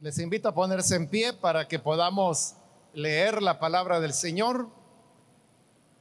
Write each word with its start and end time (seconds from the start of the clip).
Les 0.00 0.16
invito 0.20 0.48
a 0.48 0.54
ponerse 0.54 0.94
en 0.94 1.08
pie 1.08 1.32
para 1.32 1.66
que 1.66 1.80
podamos 1.80 2.54
leer 2.92 3.42
la 3.42 3.58
palabra 3.58 3.98
del 3.98 4.12
Señor. 4.12 4.68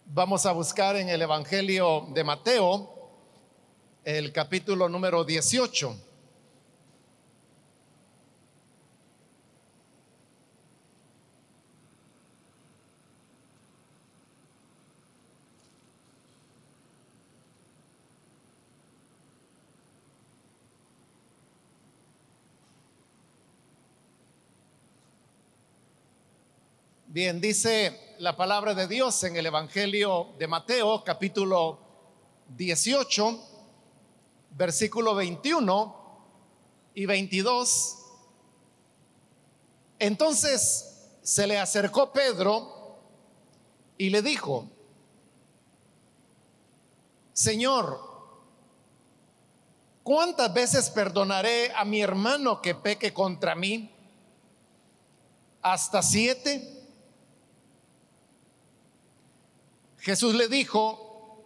Vamos 0.06 0.46
a 0.46 0.52
buscar 0.52 0.96
en 0.98 1.10
el 1.10 1.24
Evangelio 1.24 2.06
de 2.14 2.24
Mateo, 2.24 3.10
el 4.04 4.32
capítulo 4.32 4.88
número 4.88 5.24
18. 5.24 6.07
Bien, 27.18 27.42
dice 27.42 28.16
la 28.20 28.38
palabra 28.38 28.76
de 28.76 28.88
Dios 28.88 29.24
en 29.24 29.36
el 29.38 29.48
Evangelio 29.48 30.36
de 30.38 30.46
Mateo, 30.46 31.04
capítulo 31.04 31.80
18, 32.50 33.44
versículo 34.52 35.16
21 35.16 35.96
y 36.94 37.08
22. 37.08 37.98
Entonces 39.98 41.10
se 41.24 41.48
le 41.48 41.58
acercó 41.58 42.14
Pedro 42.14 43.00
y 43.98 44.12
le 44.12 44.22
dijo, 44.22 44.70
Señor, 47.34 48.00
¿cuántas 50.04 50.54
veces 50.54 50.92
perdonaré 50.92 51.72
a 51.76 51.84
mi 51.84 52.00
hermano 52.00 52.62
que 52.62 52.76
peque 52.76 53.12
contra 53.12 53.56
mí? 53.56 53.92
¿Hasta 55.64 56.04
siete? 56.04 56.77
Jesús 60.08 60.36
le 60.36 60.48
dijo, 60.48 61.44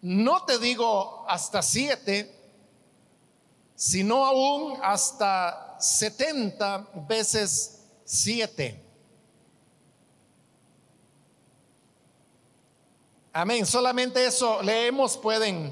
no 0.00 0.46
te 0.46 0.58
digo 0.58 1.22
hasta 1.28 1.60
siete, 1.60 2.34
sino 3.74 4.24
aún 4.24 4.78
hasta 4.82 5.76
setenta 5.78 6.88
veces 7.06 7.84
siete. 8.06 8.82
Amén. 13.34 13.66
Solamente 13.66 14.24
eso 14.24 14.62
leemos. 14.62 15.18
Pueden 15.18 15.70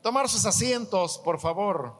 tomar 0.00 0.28
sus 0.28 0.46
asientos, 0.46 1.18
por 1.18 1.40
favor. 1.40 1.97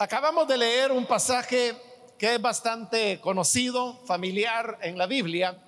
Acabamos 0.00 0.46
de 0.46 0.56
leer 0.56 0.92
un 0.92 1.06
pasaje 1.06 1.74
que 2.16 2.36
es 2.36 2.40
bastante 2.40 3.20
conocido, 3.20 3.96
familiar 4.06 4.78
en 4.80 4.96
la 4.96 5.08
Biblia, 5.08 5.60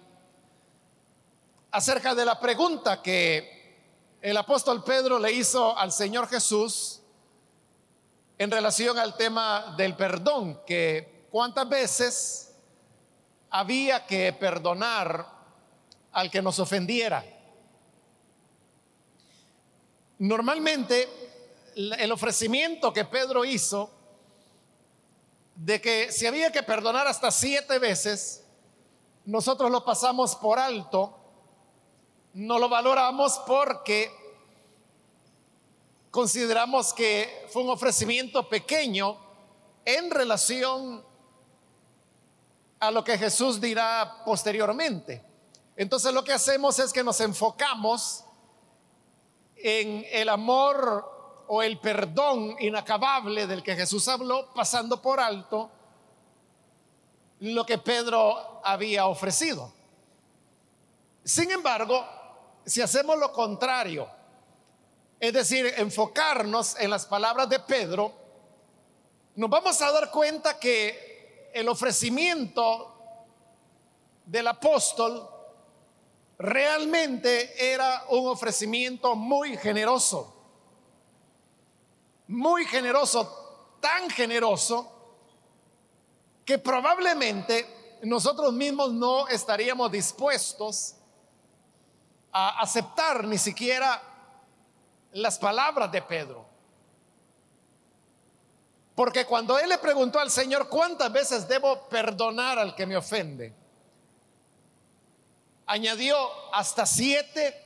acerca 1.73 2.15
de 2.15 2.25
la 2.25 2.39
pregunta 2.39 3.03
que 3.03 3.81
el 4.23 4.37
apóstol 4.37 4.85
Pedro 4.85 5.19
le 5.19 5.33
hizo 5.33 5.77
al 5.77 5.91
Señor 5.91 6.29
Jesús 6.29 7.01
en 8.39 8.53
relación 8.53 9.01
al 9.01 9.17
tema 9.17 9.75
del 9.77 9.97
perdón, 9.97 10.61
que 10.65 11.27
cuántas 11.33 11.69
veces 11.69 12.55
había 13.51 14.07
que 14.07 14.33
perdonar 14.33 15.27
al 16.13 16.31
que 16.31 16.41
nos 16.41 16.61
ofendiera. 16.61 17.25
Normalmente 20.19 21.09
el 21.75 22.13
ofrecimiento 22.13 22.93
que 22.93 23.05
Pedro 23.07 23.45
hizo 23.45 23.99
de 25.61 25.79
que 25.79 26.11
si 26.11 26.27
había 26.27 26.51
que 26.51 26.63
perdonar 26.63 27.07
hasta 27.07 27.31
siete 27.31 27.79
veces, 27.79 28.47
nosotros 29.27 29.71
lo 29.71 29.85
pasamos 29.85 30.35
por 30.35 30.59
alto, 30.59 31.15
no 32.33 32.59
lo 32.59 32.71
valoramos 32.71 33.39
porque 33.47 34.11
consideramos 36.11 36.95
que 36.95 37.47
fue 37.51 37.63
un 37.63 37.69
ofrecimiento 37.69 38.49
pequeño 38.49 39.19
en 39.85 40.11
relación 40.11 41.05
a 42.79 42.91
lo 42.91 43.05
que 43.05 43.19
Jesús 43.19 43.61
dirá 43.61 44.23
posteriormente. 44.25 45.23
Entonces 45.77 46.15
lo 46.15 46.25
que 46.25 46.33
hacemos 46.33 46.79
es 46.79 46.91
que 46.91 47.05
nos 47.05 47.21
enfocamos 47.21 48.25
en 49.57 50.07
el 50.11 50.31
amor 50.31 51.20
o 51.53 51.63
el 51.65 51.81
perdón 51.81 52.55
inacabable 52.61 53.45
del 53.45 53.65
que 53.65 53.75
Jesús 53.75 54.07
habló, 54.07 54.53
pasando 54.55 55.03
por 55.03 55.19
alto 55.19 55.69
lo 57.41 57.67
que 57.67 57.77
Pedro 57.77 58.61
había 58.63 59.07
ofrecido. 59.09 59.73
Sin 61.25 61.51
embargo, 61.51 62.07
si 62.65 62.81
hacemos 62.81 63.19
lo 63.19 63.33
contrario, 63.33 64.09
es 65.19 65.33
decir, 65.33 65.75
enfocarnos 65.77 66.79
en 66.79 66.89
las 66.89 67.05
palabras 67.07 67.49
de 67.49 67.59
Pedro, 67.59 68.13
nos 69.35 69.51
vamos 69.51 69.83
a 69.83 69.91
dar 69.91 70.09
cuenta 70.13 70.57
que 70.57 71.51
el 71.53 71.69
ofrecimiento 71.69 72.95
del 74.25 74.47
apóstol 74.47 75.29
realmente 76.39 77.73
era 77.73 78.05
un 78.11 78.29
ofrecimiento 78.29 79.17
muy 79.17 79.57
generoso 79.57 80.37
muy 82.31 82.65
generoso, 82.65 83.77
tan 83.81 84.09
generoso, 84.09 84.91
que 86.45 86.59
probablemente 86.59 87.99
nosotros 88.03 88.53
mismos 88.53 88.93
no 88.93 89.27
estaríamos 89.27 89.91
dispuestos 89.91 90.95
a 92.33 92.61
aceptar 92.61 93.25
ni 93.25 93.37
siquiera 93.37 94.01
las 95.13 95.39
palabras 95.39 95.91
de 95.91 96.03
Pedro. 96.03 96.47
Porque 98.95 99.25
cuando 99.25 99.59
él 99.59 99.69
le 99.69 99.79
preguntó 99.79 100.21
al 100.21 100.31
Señor, 100.31 100.69
¿cuántas 100.69 101.11
veces 101.13 101.49
debo 101.49 101.89
perdonar 101.89 102.61
al 102.61 102.77
que 102.77 102.87
me 102.87 102.97
ofende? 102.97 103.53
Añadió 105.67 106.17
hasta 106.55 106.87
siete. 106.87 107.61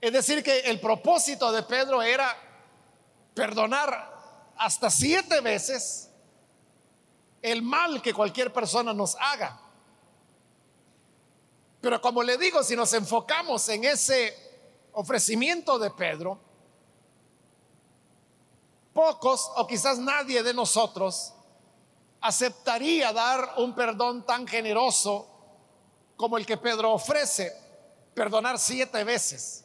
Es 0.00 0.12
decir, 0.12 0.42
que 0.42 0.60
el 0.60 0.80
propósito 0.80 1.52
de 1.52 1.62
Pedro 1.62 2.02
era 2.02 2.47
perdonar 3.38 4.52
hasta 4.56 4.90
siete 4.90 5.40
veces 5.40 6.10
el 7.40 7.62
mal 7.62 8.02
que 8.02 8.12
cualquier 8.12 8.52
persona 8.52 8.92
nos 8.92 9.14
haga. 9.14 9.60
Pero 11.80 12.00
como 12.00 12.24
le 12.24 12.36
digo, 12.36 12.64
si 12.64 12.74
nos 12.74 12.92
enfocamos 12.94 13.68
en 13.68 13.84
ese 13.84 14.34
ofrecimiento 14.90 15.78
de 15.78 15.92
Pedro, 15.92 16.40
pocos 18.92 19.52
o 19.54 19.64
quizás 19.68 20.00
nadie 20.00 20.42
de 20.42 20.52
nosotros 20.52 21.32
aceptaría 22.20 23.12
dar 23.12 23.54
un 23.58 23.72
perdón 23.72 24.26
tan 24.26 24.48
generoso 24.48 25.28
como 26.16 26.36
el 26.36 26.44
que 26.44 26.56
Pedro 26.56 26.92
ofrece, 26.92 27.52
perdonar 28.14 28.58
siete 28.58 29.04
veces. 29.04 29.64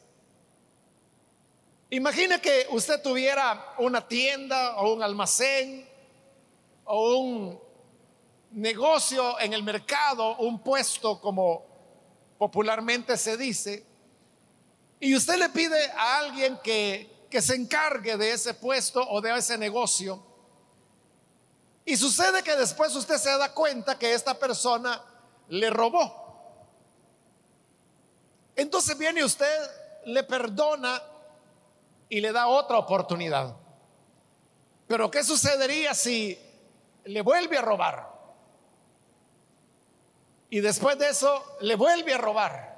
Imagine 1.94 2.40
que 2.40 2.66
usted 2.70 3.00
tuviera 3.00 3.76
una 3.78 4.08
tienda 4.08 4.78
o 4.78 4.94
un 4.94 5.02
almacén 5.04 5.88
o 6.86 7.18
un 7.18 7.60
negocio 8.50 9.38
en 9.38 9.52
el 9.52 9.62
mercado, 9.62 10.38
un 10.38 10.58
puesto 10.58 11.20
como 11.20 11.64
popularmente 12.36 13.16
se 13.16 13.36
dice, 13.36 13.86
y 14.98 15.14
usted 15.14 15.36
le 15.36 15.50
pide 15.50 15.88
a 15.92 16.18
alguien 16.18 16.58
que, 16.64 17.28
que 17.30 17.40
se 17.40 17.54
encargue 17.54 18.16
de 18.16 18.32
ese 18.32 18.54
puesto 18.54 19.00
o 19.08 19.20
de 19.20 19.38
ese 19.38 19.56
negocio, 19.56 20.20
y 21.84 21.96
sucede 21.96 22.42
que 22.42 22.56
después 22.56 22.92
usted 22.96 23.18
se 23.18 23.38
da 23.38 23.54
cuenta 23.54 23.96
que 23.96 24.14
esta 24.14 24.36
persona 24.36 25.00
le 25.46 25.70
robó. 25.70 26.12
Entonces 28.56 28.98
viene 28.98 29.22
usted, 29.22 29.70
le 30.06 30.24
perdona 30.24 31.00
y 32.08 32.20
le 32.20 32.32
da 32.32 32.46
otra 32.46 32.78
oportunidad. 32.78 33.56
Pero 34.86 35.10
¿qué 35.10 35.22
sucedería 35.24 35.94
si 35.94 36.38
le 37.04 37.22
vuelve 37.22 37.58
a 37.58 37.62
robar? 37.62 38.08
Y 40.50 40.60
después 40.60 40.98
de 40.98 41.08
eso 41.08 41.42
le 41.60 41.74
vuelve 41.74 42.14
a 42.14 42.18
robar. 42.18 42.74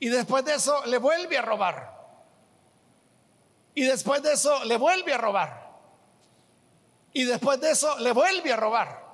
Y 0.00 0.08
después 0.08 0.44
de 0.44 0.54
eso 0.54 0.84
le 0.86 0.98
vuelve 0.98 1.38
a 1.38 1.42
robar. 1.42 1.94
Y 3.74 3.84
después 3.84 4.22
de 4.22 4.32
eso 4.32 4.64
le 4.64 4.76
vuelve 4.76 5.14
a 5.14 5.18
robar. 5.18 5.70
Y 7.12 7.24
después 7.24 7.60
de 7.60 7.70
eso 7.70 7.98
le 8.00 8.12
vuelve 8.12 8.52
a 8.52 8.56
robar. 8.56 9.04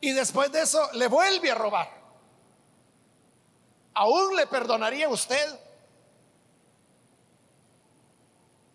Y 0.00 0.12
después 0.12 0.50
de 0.52 0.62
eso 0.62 0.90
le 0.92 1.06
vuelve 1.06 1.50
a 1.50 1.54
robar. 1.54 2.02
¿aún 3.94 4.36
le 4.36 4.46
perdonaría 4.46 5.08
usted? 5.08 5.58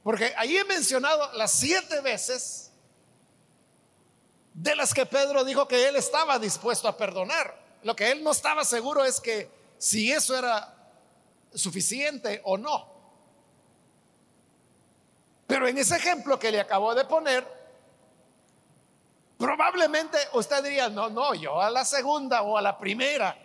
Porque 0.07 0.33
ahí 0.38 0.56
he 0.56 0.63
mencionado 0.63 1.33
las 1.33 1.51
siete 1.51 2.00
veces 2.00 2.71
de 4.54 4.74
las 4.74 4.94
que 4.94 5.06
Pedro 5.06 5.44
dijo 5.44 5.68
que 5.68 5.86
él 5.86 5.98
estaba 5.98 6.39
dispuesto 6.39 6.88
a 6.88 6.95
perdonar. 6.95 7.54
Lo 7.83 7.94
que 7.94 8.09
él 8.12 8.24
no 8.24 8.31
estaba 8.31 8.63
seguro 8.63 9.04
es 9.04 9.19
que 9.19 9.51
si 9.77 10.09
eso 10.09 10.38
era 10.38 10.74
suficiente 11.54 12.39
o 12.45 12.57
no. 12.57 12.88
Pero 15.45 15.68
en 15.68 15.77
ese 15.77 15.98
ejemplo 15.98 16.39
que 16.39 16.54
le 16.54 16.62
acabo 16.62 16.95
de 16.95 17.04
poner, 17.04 17.45
probablemente 19.38 20.18
usted 20.31 20.63
diría, 20.63 20.88
no, 20.88 21.09
no, 21.09 21.33
yo 21.33 21.62
a 21.62 21.69
la 21.69 21.83
segunda 21.83 22.44
o 22.44 22.57
a 22.57 22.62
la 22.62 22.77
primera 22.77 23.38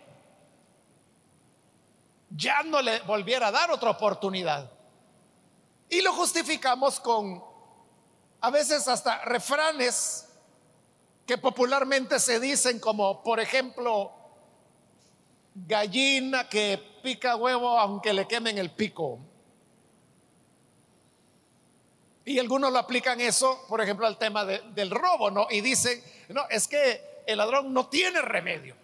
ya 2.29 2.63
no 2.63 2.81
le 2.81 3.01
volviera 3.01 3.47
a 3.47 3.51
dar 3.51 3.69
otra 3.69 3.89
oportunidad. 3.89 4.71
Y 5.93 6.01
lo 6.01 6.11
justificamos 6.11 6.99
con 6.99 7.43
a 8.41 8.49
veces 8.49 8.87
hasta 8.87 9.23
refranes 9.25 10.27
que 11.23 11.37
popularmente 11.37 12.19
se 12.19 12.39
dicen 12.39 12.79
como, 12.79 13.21
por 13.21 13.39
ejemplo, 13.39 14.11
gallina 15.53 16.49
que 16.49 16.79
pica 17.03 17.35
huevo 17.35 17.77
aunque 17.77 18.11
le 18.11 18.27
quemen 18.27 18.57
el 18.57 18.71
pico. 18.71 19.19
Y 22.25 22.39
algunos 22.39 22.71
lo 22.71 22.79
aplican 22.79 23.21
eso, 23.21 23.63
por 23.69 23.79
ejemplo, 23.79 24.07
al 24.07 24.17
tema 24.17 24.45
del 24.45 24.89
robo, 24.89 25.29
¿no? 25.29 25.45
Y 25.51 25.61
dicen, 25.61 26.03
no, 26.29 26.49
es 26.49 26.67
que 26.67 27.23
el 27.27 27.37
ladrón 27.37 27.71
no 27.71 27.87
tiene 27.87 28.19
remedio. 28.19 28.75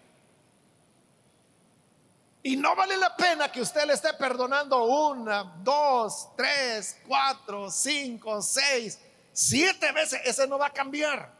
Y 2.42 2.56
no 2.56 2.74
vale 2.74 2.96
la 2.96 3.14
pena 3.16 3.52
que 3.52 3.60
usted 3.60 3.84
le 3.86 3.92
esté 3.92 4.14
perdonando 4.14 4.84
una, 4.84 5.44
dos, 5.62 6.30
tres, 6.36 6.96
cuatro, 7.06 7.70
cinco, 7.70 8.40
seis, 8.40 8.98
siete 9.32 9.92
veces. 9.92 10.20
Ese 10.24 10.46
no 10.46 10.58
va 10.58 10.66
a 10.66 10.72
cambiar. 10.72 11.32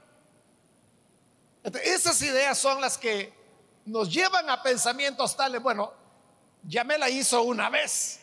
esas 1.82 2.20
ideas 2.23 2.58
son 2.58 2.81
las 2.81 2.99
que 2.99 3.32
nos 3.87 4.12
llevan 4.12 4.49
a 4.50 4.62
pensamientos 4.62 5.37
tales, 5.37 5.62
bueno, 5.62 5.93
ya 6.62 6.85
me 6.85 6.99
la 6.99 7.08
hizo 7.08 7.43
una 7.43 7.70
vez. 7.70 8.20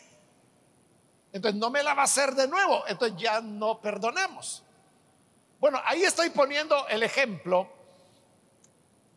Entonces 1.34 1.60
no 1.60 1.70
me 1.70 1.84
la 1.84 1.94
va 1.94 2.02
a 2.02 2.06
hacer 2.06 2.36
de 2.36 2.48
nuevo. 2.48 2.84
Entonces 2.88 3.20
ya 3.20 3.42
no 3.42 3.82
perdonamos. 3.82 4.64
Bueno, 5.60 5.82
ahí 5.86 6.04
estoy 6.04 6.30
poniendo 6.30 6.88
el 6.88 7.02
ejemplo 7.04 7.68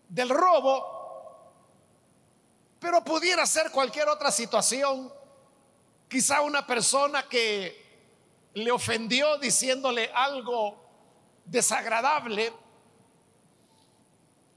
del 0.09 0.31
robo, 0.31 1.00
pero 2.81 3.05
pudiera 3.05 3.47
ser 3.47 3.71
cualquier 3.71 4.09
otra 4.09 4.33
situación. 4.33 5.13
Quizá 6.09 6.41
una 6.41 6.67
persona 6.67 7.29
que 7.29 7.89
le 8.55 8.73
ofendió 8.73 9.39
diciéndole 9.39 10.11
algo 10.13 10.77
desagradable, 11.45 12.53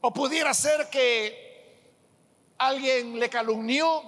o 0.01 0.11
pudiera 0.11 0.53
ser 0.53 0.89
que 0.89 1.91
alguien 2.57 3.19
le 3.19 3.29
calumnió, 3.29 4.01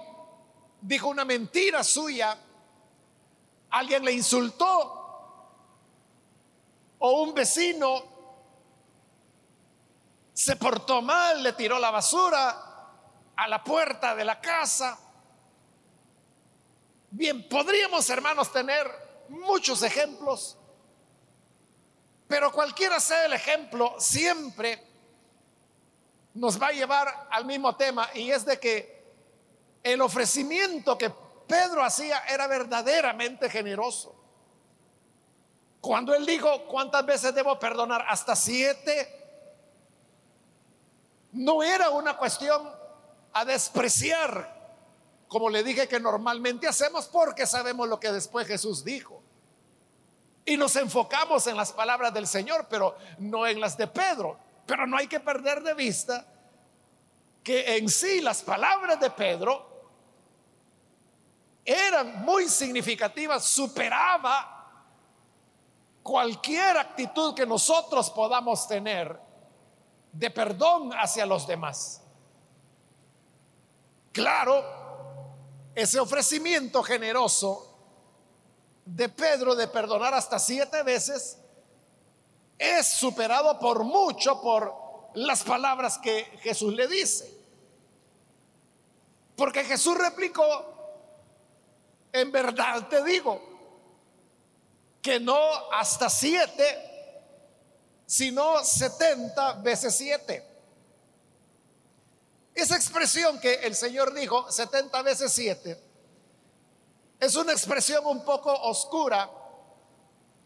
dijo 0.80 1.08
una 1.08 1.24
mentira 1.24 1.84
suya 1.84 2.36
alguien 3.70 4.04
le 4.04 4.12
insultó 4.12 4.92
o 6.98 7.22
un 7.22 7.34
vecino 7.34 8.16
se 10.32 10.56
portó 10.56 11.00
mal, 11.00 11.42
le 11.42 11.52
tiró 11.54 11.78
la 11.78 11.90
basura 11.90 12.65
a 13.36 13.48
la 13.48 13.62
puerta 13.62 14.14
de 14.14 14.24
la 14.24 14.40
casa. 14.40 14.98
Bien, 17.10 17.48
podríamos 17.48 18.08
hermanos 18.10 18.50
tener 18.52 18.90
muchos 19.28 19.82
ejemplos, 19.82 20.56
pero 22.26 22.50
cualquiera 22.50 22.98
sea 22.98 23.26
el 23.26 23.32
ejemplo, 23.32 23.94
siempre 23.98 24.82
nos 26.34 26.60
va 26.60 26.68
a 26.68 26.72
llevar 26.72 27.28
al 27.30 27.44
mismo 27.44 27.76
tema 27.76 28.08
y 28.14 28.30
es 28.30 28.44
de 28.44 28.58
que 28.58 28.96
el 29.82 30.00
ofrecimiento 30.00 30.98
que 30.98 31.10
Pedro 31.46 31.82
hacía 31.82 32.24
era 32.28 32.46
verdaderamente 32.46 33.48
generoso. 33.48 34.14
Cuando 35.80 36.14
él 36.14 36.26
dijo, 36.26 36.64
¿cuántas 36.66 37.06
veces 37.06 37.34
debo 37.34 37.58
perdonar? 37.58 38.04
Hasta 38.08 38.34
siete. 38.34 39.08
No 41.32 41.62
era 41.62 41.90
una 41.90 42.16
cuestión 42.16 42.75
a 43.36 43.44
despreciar, 43.44 44.50
como 45.28 45.50
le 45.50 45.62
dije 45.62 45.86
que 45.86 46.00
normalmente 46.00 46.66
hacemos, 46.66 47.06
porque 47.06 47.46
sabemos 47.46 47.86
lo 47.86 48.00
que 48.00 48.10
después 48.10 48.46
Jesús 48.46 48.82
dijo. 48.82 49.22
Y 50.46 50.56
nos 50.56 50.74
enfocamos 50.76 51.46
en 51.46 51.54
las 51.54 51.70
palabras 51.70 52.14
del 52.14 52.26
Señor, 52.26 52.66
pero 52.70 52.96
no 53.18 53.46
en 53.46 53.60
las 53.60 53.76
de 53.76 53.88
Pedro. 53.88 54.38
Pero 54.64 54.86
no 54.86 54.96
hay 54.96 55.06
que 55.06 55.20
perder 55.20 55.62
de 55.62 55.74
vista 55.74 56.26
que 57.42 57.76
en 57.76 57.90
sí 57.90 58.22
las 58.22 58.42
palabras 58.42 58.98
de 58.98 59.10
Pedro 59.10 59.90
eran 61.62 62.24
muy 62.24 62.48
significativas, 62.48 63.44
superaba 63.44 64.80
cualquier 66.02 66.78
actitud 66.78 67.34
que 67.34 67.44
nosotros 67.44 68.10
podamos 68.10 68.66
tener 68.66 69.20
de 70.10 70.30
perdón 70.30 70.92
hacia 70.92 71.26
los 71.26 71.46
demás. 71.46 72.00
Claro, 74.16 74.64
ese 75.74 76.00
ofrecimiento 76.00 76.82
generoso 76.82 77.70
de 78.82 79.10
Pedro 79.10 79.54
de 79.54 79.68
perdonar 79.68 80.14
hasta 80.14 80.38
siete 80.38 80.82
veces 80.82 81.36
es 82.56 82.86
superado 82.94 83.58
por 83.58 83.84
mucho 83.84 84.40
por 84.40 85.10
las 85.16 85.44
palabras 85.44 85.98
que 85.98 86.24
Jesús 86.40 86.72
le 86.72 86.88
dice. 86.88 87.30
Porque 89.36 89.64
Jesús 89.64 89.98
replicó, 89.98 90.64
en 92.10 92.32
verdad 92.32 92.88
te 92.88 93.04
digo 93.04 93.38
que 95.02 95.20
no 95.20 95.70
hasta 95.74 96.08
siete, 96.08 97.22
sino 98.06 98.64
setenta 98.64 99.52
veces 99.52 99.94
siete. 99.94 100.55
Esa 102.56 102.74
expresión 102.74 103.38
que 103.38 103.52
el 103.52 103.74
Señor 103.74 104.14
dijo, 104.14 104.50
setenta 104.50 105.02
veces 105.02 105.30
siete, 105.30 105.78
es 107.20 107.36
una 107.36 107.52
expresión 107.52 108.06
un 108.06 108.24
poco 108.24 108.50
oscura 108.50 109.30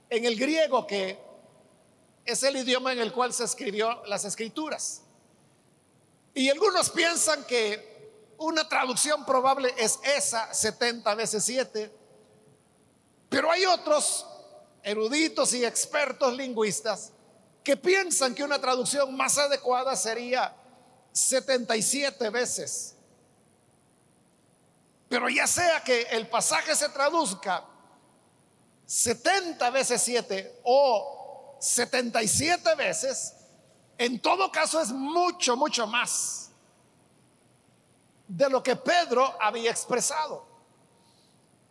en 0.08 0.24
el 0.24 0.36
griego 0.36 0.88
que 0.88 1.16
es 2.24 2.42
el 2.42 2.56
idioma 2.56 2.92
en 2.92 2.98
el 2.98 3.12
cual 3.12 3.32
se 3.32 3.44
escribió 3.44 4.04
las 4.06 4.24
escrituras. 4.24 5.02
Y 6.34 6.50
algunos 6.50 6.90
piensan 6.90 7.44
que 7.44 8.34
una 8.38 8.68
traducción 8.68 9.24
probable 9.24 9.72
es 9.78 10.00
esa, 10.02 10.52
70 10.52 11.14
veces 11.14 11.44
7. 11.44 11.94
Pero 13.28 13.52
hay 13.52 13.66
otros 13.66 14.26
eruditos 14.82 15.54
y 15.54 15.64
expertos 15.64 16.36
lingüistas 16.36 17.12
que 17.62 17.76
piensan 17.76 18.34
que 18.34 18.42
una 18.42 18.60
traducción 18.60 19.16
más 19.16 19.38
adecuada 19.38 19.94
sería 19.94 20.56
77 21.12 22.30
veces. 22.30 22.96
Pero 25.08 25.28
ya 25.28 25.46
sea 25.46 25.82
que 25.82 26.02
el 26.02 26.28
pasaje 26.28 26.74
se 26.76 26.88
traduzca 26.90 27.64
70 28.86 29.70
veces 29.70 30.02
7 30.02 30.60
o 30.64 31.56
77 31.60 32.74
veces, 32.76 33.36
en 33.98 34.20
todo 34.20 34.50
caso 34.50 34.80
es 34.80 34.90
mucho, 34.90 35.56
mucho 35.56 35.86
más 35.86 36.50
de 38.26 38.48
lo 38.48 38.62
que 38.62 38.76
Pedro 38.76 39.36
había 39.40 39.70
expresado. 39.70 40.46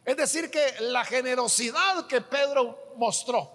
Es 0.06 0.18
decir, 0.18 0.52
que 0.52 0.76
la 0.82 1.06
generosidad 1.06 2.08
que 2.08 2.22
Pedro 2.22 2.94
mostró, 2.98 3.50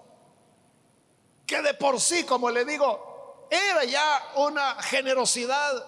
que 1.46 1.60
de 1.62 1.74
por 1.74 2.00
sí, 2.00 2.24
como 2.24 2.50
le 2.50 2.64
digo, 2.64 3.13
era 3.54 3.84
ya 3.84 4.32
una 4.36 4.82
generosidad 4.82 5.86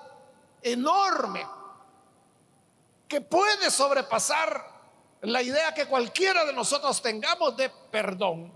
enorme, 0.62 1.46
que 3.08 3.20
puede 3.20 3.70
sobrepasar 3.70 4.74
la 5.22 5.42
idea 5.42 5.74
que 5.74 5.86
cualquiera 5.86 6.44
de 6.44 6.52
nosotros 6.52 7.00
tengamos 7.02 7.56
de 7.56 7.70
perdón, 7.90 8.52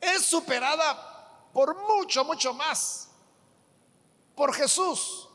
es 0.00 0.24
superada 0.24 1.50
por 1.52 1.76
mucho, 1.76 2.24
mucho 2.24 2.54
más 2.54 3.10
por 4.34 4.54
Jesús. 4.54 5.28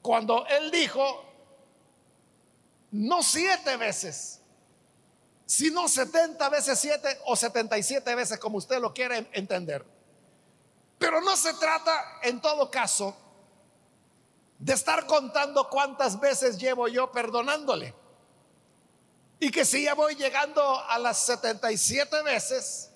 Cuando 0.00 0.46
él 0.46 0.70
dijo, 0.70 1.24
no 2.92 3.22
siete 3.22 3.76
veces, 3.76 4.40
sino 5.44 5.88
setenta 5.88 6.48
veces 6.48 6.78
siete 6.78 7.18
o 7.26 7.34
setenta 7.34 7.76
y 7.76 7.82
siete 7.82 8.14
veces, 8.14 8.38
como 8.38 8.58
usted 8.58 8.80
lo 8.80 8.94
quiere 8.94 9.28
entender. 9.32 9.95
Pero 10.98 11.20
no 11.20 11.36
se 11.36 11.52
trata, 11.54 12.20
en 12.22 12.40
todo 12.40 12.70
caso, 12.70 13.14
de 14.58 14.72
estar 14.72 15.06
contando 15.06 15.68
cuántas 15.68 16.18
veces 16.18 16.58
llevo 16.58 16.88
yo 16.88 17.10
perdonándole. 17.12 17.94
Y 19.38 19.50
que 19.50 19.64
si 19.64 19.84
ya 19.84 19.94
voy 19.94 20.14
llegando 20.14 20.62
a 20.62 20.98
las 20.98 21.18
77 21.26 22.22
veces, 22.22 22.90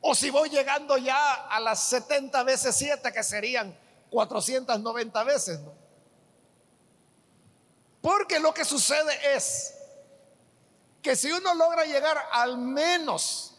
o 0.00 0.14
si 0.14 0.30
voy 0.30 0.48
llegando 0.48 0.96
ya 0.96 1.34
a 1.46 1.60
las 1.60 1.84
70 1.84 2.42
veces 2.44 2.74
7, 2.76 3.12
que 3.12 3.22
serían 3.22 3.78
490 4.10 5.24
veces. 5.24 5.60
Porque 8.00 8.38
lo 8.38 8.52
que 8.52 8.64
sucede 8.64 9.34
es 9.34 9.74
que 11.02 11.16
si 11.16 11.30
uno 11.32 11.54
logra 11.54 11.84
llegar 11.84 12.18
al 12.32 12.56
menos 12.56 13.53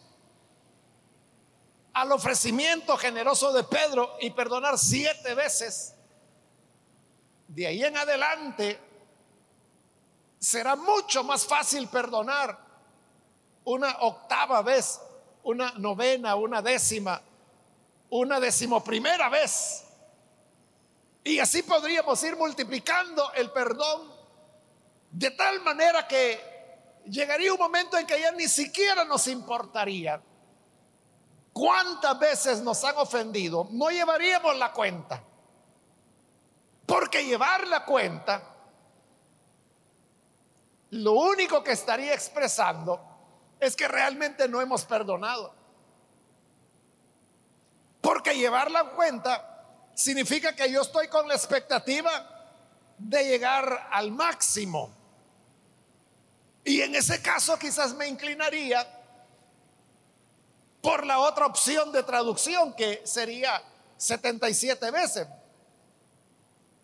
al 1.96 2.12
ofrecimiento 2.12 2.94
generoso 2.98 3.54
de 3.54 3.64
Pedro 3.64 4.18
y 4.20 4.28
perdonar 4.28 4.76
siete 4.78 5.34
veces, 5.34 5.94
de 7.48 7.66
ahí 7.66 7.82
en 7.82 7.96
adelante 7.96 8.78
será 10.38 10.76
mucho 10.76 11.24
más 11.24 11.46
fácil 11.46 11.88
perdonar 11.88 12.58
una 13.64 13.96
octava 14.00 14.60
vez, 14.60 15.00
una 15.42 15.72
novena, 15.78 16.36
una 16.36 16.60
décima, 16.60 17.22
una 18.10 18.40
decimoprimera 18.40 19.30
vez. 19.30 19.84
Y 21.24 21.38
así 21.38 21.62
podríamos 21.62 22.22
ir 22.24 22.36
multiplicando 22.36 23.32
el 23.32 23.50
perdón 23.52 24.12
de 25.12 25.30
tal 25.30 25.62
manera 25.62 26.06
que 26.06 26.38
llegaría 27.06 27.54
un 27.54 27.58
momento 27.58 27.96
en 27.96 28.06
que 28.06 28.20
ya 28.20 28.32
ni 28.32 28.48
siquiera 28.48 29.02
nos 29.06 29.26
importaría 29.28 30.20
cuántas 31.56 32.18
veces 32.18 32.60
nos 32.60 32.84
han 32.84 32.98
ofendido. 32.98 33.66
No 33.70 33.88
llevaríamos 33.88 34.58
la 34.58 34.72
cuenta. 34.72 35.22
Porque 36.84 37.24
llevar 37.24 37.66
la 37.66 37.82
cuenta, 37.86 38.42
lo 40.90 41.12
único 41.12 41.64
que 41.64 41.72
estaría 41.72 42.12
expresando 42.12 43.00
es 43.58 43.74
que 43.74 43.88
realmente 43.88 44.46
no 44.48 44.60
hemos 44.60 44.84
perdonado. 44.84 45.54
Porque 48.02 48.36
llevar 48.36 48.70
la 48.70 48.90
cuenta 48.90 49.88
significa 49.94 50.54
que 50.54 50.70
yo 50.70 50.82
estoy 50.82 51.08
con 51.08 51.26
la 51.26 51.36
expectativa 51.36 52.10
de 52.98 53.24
llegar 53.24 53.88
al 53.90 54.12
máximo. 54.12 54.90
Y 56.64 56.82
en 56.82 56.96
ese 56.96 57.22
caso 57.22 57.58
quizás 57.58 57.94
me 57.94 58.06
inclinaría 58.06 58.95
por 60.86 61.04
la 61.04 61.18
otra 61.18 61.46
opción 61.46 61.90
de 61.90 62.04
traducción 62.04 62.72
que 62.72 63.02
sería 63.04 63.60
77 63.96 64.92
veces. 64.92 65.26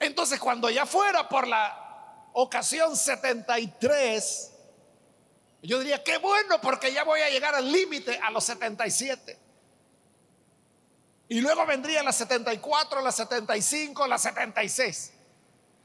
Entonces 0.00 0.40
cuando 0.40 0.68
ya 0.70 0.86
fuera 0.86 1.28
por 1.28 1.46
la 1.46 2.26
ocasión 2.32 2.96
73, 2.96 4.50
yo 5.62 5.78
diría, 5.78 6.02
qué 6.02 6.18
bueno 6.18 6.60
porque 6.60 6.92
ya 6.92 7.04
voy 7.04 7.20
a 7.20 7.30
llegar 7.30 7.54
al 7.54 7.70
límite 7.70 8.18
a 8.20 8.32
los 8.32 8.42
77. 8.42 9.38
Y 11.28 11.40
luego 11.40 11.64
vendría 11.64 12.02
la 12.02 12.12
74, 12.12 13.02
la 13.02 13.12
75, 13.12 14.08
la 14.08 14.18
76. 14.18 15.12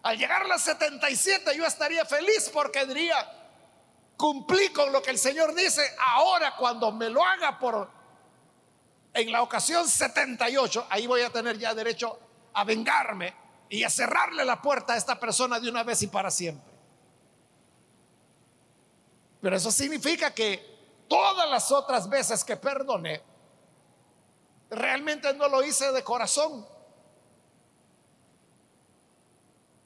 Al 0.02 0.18
llegar 0.18 0.42
a 0.42 0.48
la 0.48 0.58
77 0.58 1.56
yo 1.56 1.68
estaría 1.68 2.04
feliz 2.04 2.50
porque 2.52 2.84
diría, 2.88 3.16
cumplí 4.18 4.70
con 4.70 4.92
lo 4.92 5.04
que 5.04 5.12
el 5.12 5.20
Señor 5.20 5.54
dice, 5.54 5.84
ahora 6.00 6.56
cuando 6.56 6.92
me 6.92 7.12
lo 7.12 7.24
haga 7.24 7.60
por 7.60 7.97
en 9.18 9.32
la 9.32 9.42
ocasión 9.42 9.88
78, 9.88 10.88
ahí 10.90 11.08
voy 11.08 11.22
a 11.22 11.32
tener 11.32 11.58
ya 11.58 11.74
derecho 11.74 12.20
a 12.54 12.64
vengarme 12.64 13.34
y 13.68 13.84
a 13.84 13.90
cerrarle 13.90 14.46
la 14.46 14.62
puerta 14.62 14.94
a 14.94 14.98
esta 14.98 15.20
persona 15.20 15.60
de 15.60 15.70
una 15.70 15.84
vez 15.84 16.04
y 16.04 16.08
para 16.08 16.30
siempre. 16.30 16.72
Pero 19.42 19.56
eso 19.56 19.72
significa 19.72 20.34
que 20.34 20.78
todas 21.08 21.50
las 21.50 21.72
otras 21.72 22.08
veces 22.08 22.44
que 22.44 22.58
perdoné, 22.58 23.24
realmente 24.70 25.34
no 25.34 25.48
lo 25.48 25.64
hice 25.64 25.92
de 25.92 26.04
corazón. 26.04 26.68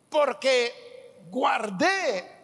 Porque 0.10 1.22
guardé 1.30 2.40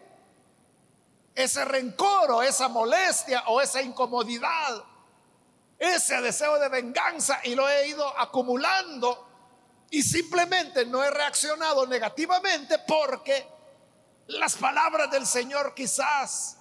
ese 1.34 1.64
rencor 1.66 2.30
o 2.30 2.42
esa 2.42 2.68
molestia 2.68 3.44
o 3.48 3.60
esa 3.60 3.82
incomodidad, 3.82 4.84
ese 5.78 6.20
deseo 6.20 6.58
de 6.58 6.68
venganza 6.68 7.40
y 7.44 7.54
lo 7.54 7.68
he 7.68 7.88
ido 7.88 8.06
acumulando 8.18 9.26
y 9.90 10.02
simplemente 10.02 10.84
no 10.86 11.02
he 11.02 11.10
reaccionado 11.10 11.86
negativamente 11.86 12.78
porque 12.80 13.46
las 14.26 14.56
palabras 14.56 15.10
del 15.10 15.26
Señor 15.26 15.74
quizás 15.74 16.58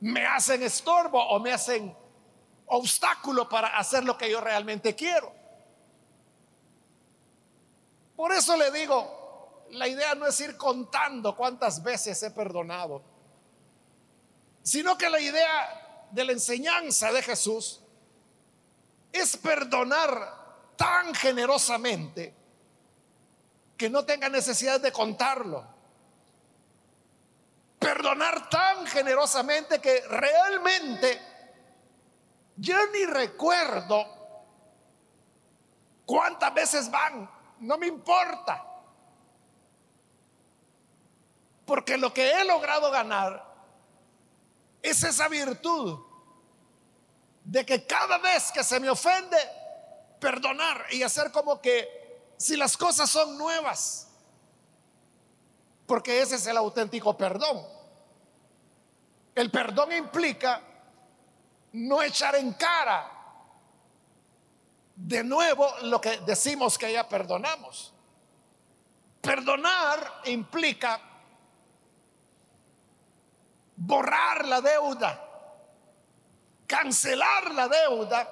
me 0.00 0.26
hacen 0.26 0.62
estorbo 0.62 1.20
o 1.30 1.40
me 1.40 1.52
hacen 1.52 1.96
obstáculo 2.66 3.48
para 3.48 3.78
hacer 3.78 4.04
lo 4.04 4.16
que 4.16 4.30
yo 4.30 4.40
realmente 4.40 4.94
quiero. 4.94 5.32
Por 8.14 8.32
eso 8.32 8.56
le 8.56 8.70
digo, 8.70 9.66
la 9.70 9.88
idea 9.88 10.14
no 10.14 10.26
es 10.26 10.38
ir 10.40 10.56
contando 10.56 11.34
cuántas 11.34 11.82
veces 11.82 12.22
he 12.22 12.30
perdonado 12.30 13.18
sino 14.68 14.98
que 14.98 15.08
la 15.08 15.18
idea 15.18 15.87
de 16.10 16.24
la 16.24 16.32
enseñanza 16.32 17.12
de 17.12 17.22
Jesús 17.22 17.80
es 19.12 19.36
perdonar 19.36 20.74
tan 20.76 21.14
generosamente 21.14 22.34
que 23.76 23.88
no 23.88 24.04
tenga 24.04 24.28
necesidad 24.28 24.80
de 24.80 24.92
contarlo. 24.92 25.64
Perdonar 27.78 28.48
tan 28.48 28.86
generosamente 28.86 29.80
que 29.80 30.00
realmente 30.08 31.20
yo 32.56 32.76
ni 32.92 33.04
recuerdo 33.06 34.04
cuántas 36.04 36.52
veces 36.52 36.90
van, 36.90 37.30
no 37.60 37.78
me 37.78 37.86
importa. 37.86 38.64
Porque 41.64 41.96
lo 41.96 42.12
que 42.12 42.32
he 42.32 42.44
logrado 42.44 42.90
ganar 42.90 43.47
es 44.82 45.02
esa 45.02 45.28
virtud 45.28 45.98
de 47.44 47.64
que 47.64 47.86
cada 47.86 48.18
vez 48.18 48.52
que 48.52 48.62
se 48.62 48.78
me 48.78 48.90
ofende, 48.90 49.38
perdonar 50.20 50.86
y 50.90 51.02
hacer 51.02 51.32
como 51.32 51.60
que 51.60 52.32
si 52.36 52.56
las 52.56 52.76
cosas 52.76 53.08
son 53.08 53.38
nuevas, 53.38 54.08
porque 55.86 56.20
ese 56.20 56.36
es 56.36 56.46
el 56.46 56.56
auténtico 56.56 57.16
perdón. 57.16 57.64
El 59.34 59.50
perdón 59.50 59.92
implica 59.92 60.60
no 61.72 62.02
echar 62.02 62.34
en 62.36 62.52
cara 62.52 63.18
de 64.94 65.22
nuevo 65.22 65.72
lo 65.82 66.00
que 66.00 66.18
decimos 66.18 66.76
que 66.76 66.92
ya 66.92 67.08
perdonamos. 67.08 67.94
Perdonar 69.20 70.22
implica 70.24 71.00
borrar 73.78 74.44
la 74.46 74.60
deuda, 74.60 75.24
cancelar 76.66 77.54
la 77.54 77.68
deuda 77.68 78.28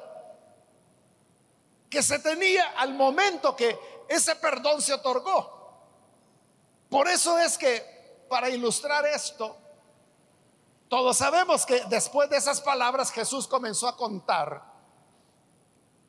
que 1.89 2.03
se 2.03 2.19
tenía 2.19 2.73
al 2.77 2.95
momento 2.95 3.55
que 3.55 3.79
ese 4.09 4.35
perdón 4.37 4.83
se 4.83 4.93
otorgó. 4.93 5.55
Por 6.91 7.09
eso 7.09 7.39
es 7.39 7.57
que, 7.57 8.25
para 8.29 8.49
ilustrar 8.49 9.07
esto, 9.07 9.57
todos 10.89 11.17
sabemos 11.17 11.65
que 11.65 11.83
después 11.89 12.29
de 12.29 12.37
esas 12.37 12.61
palabras 12.61 13.13
Jesús 13.13 13.47
comenzó 13.47 13.89
a 13.89 13.97
contar 13.97 14.63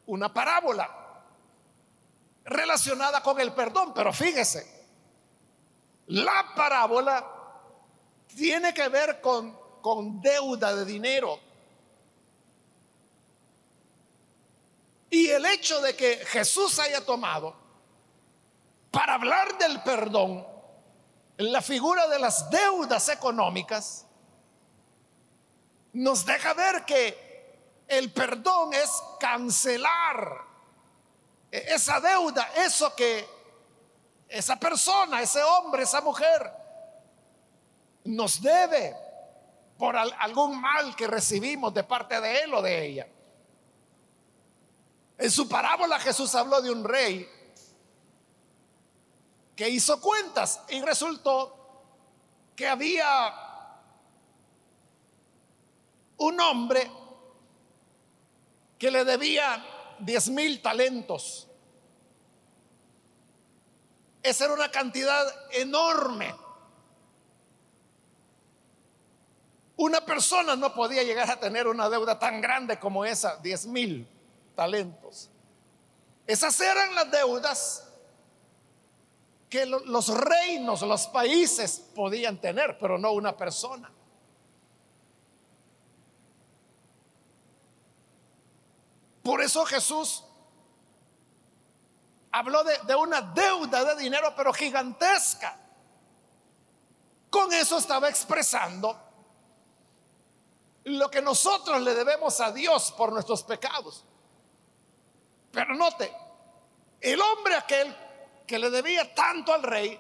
una 0.08 0.34
parábola 0.34 0.90
relacionada 2.44 3.22
con 3.22 3.40
el 3.40 3.54
perdón, 3.54 3.94
pero 3.94 4.12
fíjese, 4.14 4.86
la 6.08 6.54
parábola 6.56 7.37
tiene 8.36 8.74
que 8.74 8.88
ver 8.90 9.22
con, 9.22 9.58
con 9.82 10.22
deuda 10.22 10.76
de 10.76 10.86
dinero. 10.86 11.40
Y 15.10 15.30
el 15.30 15.46
hecho 15.46 15.82
de 15.82 15.96
que 15.96 16.18
Jesús 16.26 16.80
haya 16.80 17.06
tomado 17.06 17.56
para 18.92 19.14
hablar 19.14 19.58
del 19.58 19.82
perdón 19.82 20.46
la 21.38 21.62
figura 21.62 22.08
de 22.08 22.20
las 22.20 22.50
deudas 22.50 23.10
económicas, 23.10 24.06
nos 25.94 26.26
deja 26.26 26.54
ver 26.54 26.84
que 26.84 27.84
el 27.88 28.12
perdón 28.12 28.74
es 28.74 28.92
cancelar 29.20 30.46
esa 31.52 32.00
deuda, 32.00 32.52
eso 32.56 32.94
que 32.96 33.28
esa 34.28 34.58
persona, 34.58 35.22
ese 35.22 35.42
hombre, 35.44 35.84
esa 35.84 36.02
mujer 36.02 36.52
nos 38.08 38.42
debe 38.42 38.96
por 39.78 39.96
algún 39.96 40.60
mal 40.60 40.96
que 40.96 41.08
recibimos 41.08 41.74
de 41.74 41.84
parte 41.84 42.20
de 42.20 42.42
él 42.42 42.54
o 42.54 42.62
de 42.62 42.86
ella. 42.86 43.08
En 45.18 45.32
su 45.32 45.48
parábola 45.48 46.00
Jesús 46.00 46.34
habló 46.36 46.62
de 46.62 46.72
un 46.72 46.84
rey 46.84 47.30
que 49.56 49.70
hizo 49.70 50.00
cuentas 50.00 50.62
y 50.70 50.82
resultó 50.82 51.54
que 52.56 52.68
había 52.68 53.34
un 56.18 56.40
hombre 56.40 56.90
que 58.80 58.90
le 58.90 59.04
debía 59.04 59.66
diez 60.00 60.30
mil 60.30 60.62
talentos. 60.62 61.48
Esa 64.24 64.46
era 64.46 64.54
una 64.54 64.72
cantidad 64.72 65.26
enorme. 65.52 66.47
Una 69.78 70.02
persona 70.02 70.56
no 70.56 70.74
podía 70.74 71.04
llegar 71.04 71.30
a 71.30 71.40
tener 71.40 71.68
una 71.68 71.88
deuda 71.88 72.18
tan 72.18 72.42
grande 72.42 72.80
como 72.80 73.06
esa, 73.06 73.38
diez 73.38 73.68
mil 73.68 74.08
talentos. 74.56 75.30
Esas 76.26 76.60
eran 76.60 76.96
las 76.96 77.12
deudas 77.12 77.88
que 79.50 79.68
los 79.68 80.08
reinos, 80.10 80.82
los 80.82 81.08
países 81.08 81.80
podían 81.94 82.42
tener, 82.42 82.80
pero 82.80 82.98
no 82.98 83.12
una 83.12 83.38
persona. 83.38 83.92
Por 89.22 89.42
eso 89.44 89.64
Jesús 89.66 90.24
habló 92.32 92.64
de, 92.64 92.80
de, 92.80 92.96
una 92.96 93.22
deuda 93.22 93.84
de 93.84 94.02
dinero, 94.02 94.34
pero 94.36 94.52
gigantesca. 94.54 95.56
Con 97.30 97.54
eso 97.54 97.78
estaba 97.78 98.10
expresando 98.10 99.07
lo 100.88 101.12
que 101.12 101.22
nosotros 101.22 101.82
le 101.82 101.94
debemos 101.94 102.40
a 102.40 102.52
Dios 102.52 102.94
por 102.94 103.12
nuestros 103.12 103.44
pecados. 103.44 104.06
Pero 105.52 105.76
note, 105.76 106.12
el 107.02 107.20
hombre 107.20 107.56
aquel 107.56 107.96
que 108.46 108.58
le 108.58 108.70
debía 108.70 109.14
tanto 109.14 109.54
al 109.54 109.64
rey, 109.64 110.00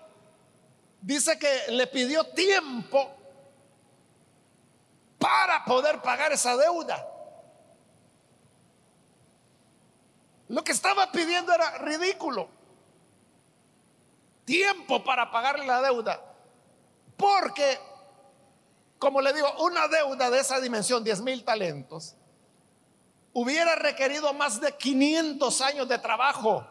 dice 1.01 1.37
que 1.37 1.71
le 1.71 1.87
pidió 1.87 2.23
tiempo 2.31 3.13
para 5.19 5.65
poder 5.65 6.01
pagar 6.01 6.31
esa 6.31 6.55
deuda. 6.55 7.05
Lo 10.47 10.63
que 10.63 10.71
estaba 10.71 11.11
pidiendo 11.11 11.53
era 11.53 11.79
ridículo. 11.79 12.49
Tiempo 14.45 15.03
para 15.03 15.29
pagarle 15.29 15.65
la 15.65 15.81
deuda. 15.81 16.21
Porque, 17.17 17.77
como 18.99 19.21
le 19.21 19.33
digo, 19.33 19.47
una 19.59 19.87
deuda 19.87 20.29
de 20.29 20.39
esa 20.39 20.59
dimensión, 20.59 21.03
10 21.03 21.21
mil 21.21 21.43
talentos, 21.43 22.15
hubiera 23.33 23.75
requerido 23.75 24.33
más 24.33 24.59
de 24.59 24.75
500 24.75 25.61
años 25.61 25.87
de 25.87 25.99
trabajo 25.99 26.67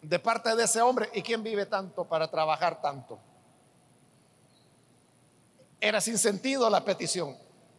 de 0.00 0.18
parte 0.18 0.54
de 0.54 0.64
ese 0.64 0.80
hombre. 0.80 1.10
¿Y 1.12 1.22
quién 1.22 1.42
vive 1.42 1.66
tanto 1.66 2.06
para 2.06 2.28
trabajar 2.28 2.80
tanto? 2.80 3.18
Era 5.80 6.00
sin 6.00 6.18
sentido 6.18 6.70
la 6.70 6.84
petición. 6.84 7.36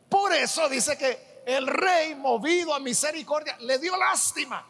Por 0.10 0.34
eso 0.34 0.70
dice 0.70 0.98
que 0.98 1.42
el 1.46 1.68
rey, 1.68 2.16
movido 2.16 2.74
a 2.74 2.80
misericordia, 2.80 3.58
le 3.60 3.80
dio 3.80 3.96
lástima. 3.98 4.66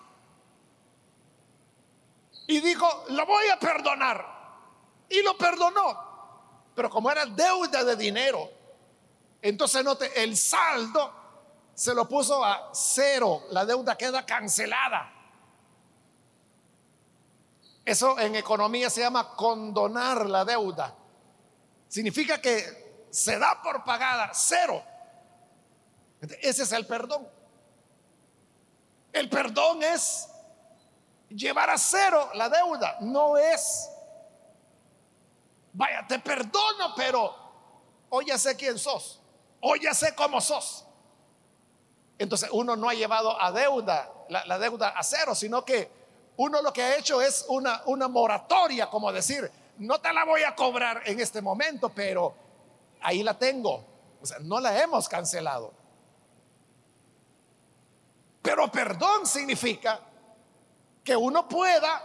Y 2.47 2.59
dijo, 2.59 3.05
lo 3.09 3.25
voy 3.25 3.47
a 3.47 3.59
perdonar. 3.59 4.25
Y 5.09 5.21
lo 5.21 5.37
perdonó. 5.37 6.04
Pero 6.75 6.89
como 6.89 7.09
era 7.09 7.25
deuda 7.25 7.83
de 7.83 7.95
dinero, 7.95 8.49
entonces 9.41 9.83
note, 9.83 10.21
el 10.21 10.35
saldo 10.35 11.13
se 11.73 11.93
lo 11.93 12.07
puso 12.07 12.43
a 12.43 12.71
cero. 12.73 13.43
La 13.51 13.65
deuda 13.65 13.97
queda 13.97 14.25
cancelada. 14.25 15.11
Eso 17.85 18.19
en 18.19 18.35
economía 18.35 18.89
se 18.89 19.01
llama 19.01 19.35
condonar 19.35 20.25
la 20.25 20.43
deuda. 20.43 20.95
Significa 21.87 22.41
que 22.41 23.05
se 23.11 23.37
da 23.37 23.61
por 23.61 23.83
pagada 23.83 24.31
cero. 24.33 24.83
Ese 26.41 26.63
es 26.63 26.71
el 26.71 26.87
perdón. 26.87 27.27
El 29.13 29.29
perdón 29.29 29.83
es 29.83 30.27
llevar 31.29 31.69
a 31.69 31.77
cero 31.77 32.29
la 32.33 32.49
deuda. 32.49 32.97
No 33.01 33.37
es, 33.37 33.89
vaya, 35.75 36.05
te 36.07 36.19
perdono, 36.19 36.93
pero 36.95 37.35
hoy 38.09 38.25
ya 38.25 38.37
sé 38.37 38.55
quién 38.55 38.79
sos. 38.79 39.21
Hoy 39.61 39.81
ya 39.81 39.93
sé 39.93 40.15
cómo 40.15 40.41
sos. 40.41 40.85
Entonces 42.17 42.49
uno 42.51 42.75
no 42.75 42.89
ha 42.89 42.93
llevado 42.93 43.39
a 43.39 43.51
deuda, 43.51 44.11
la, 44.29 44.45
la 44.45 44.57
deuda 44.57 44.89
a 44.89 45.03
cero, 45.03 45.35
sino 45.35 45.65
que 45.65 45.91
uno 46.37 46.61
lo 46.61 46.71
que 46.71 46.81
ha 46.81 46.97
hecho 46.97 47.21
es 47.21 47.45
una, 47.49 47.81
una 47.85 48.07
moratoria, 48.07 48.89
como 48.89 49.11
decir, 49.11 49.51
no 49.77 49.99
te 49.99 50.13
la 50.13 50.23
voy 50.23 50.43
a 50.43 50.55
cobrar 50.55 51.01
en 51.05 51.19
este 51.19 51.41
momento, 51.41 51.89
pero 51.89 52.33
ahí 53.01 53.23
la 53.23 53.37
tengo. 53.37 53.83
O 54.21 54.25
sea, 54.25 54.39
no 54.39 54.59
la 54.59 54.81
hemos 54.81 55.07
cancelado. 55.09 55.73
Pero 58.41 58.71
perdón 58.71 59.25
significa 59.25 59.99
que 61.03 61.15
uno 61.15 61.47
pueda 61.47 62.01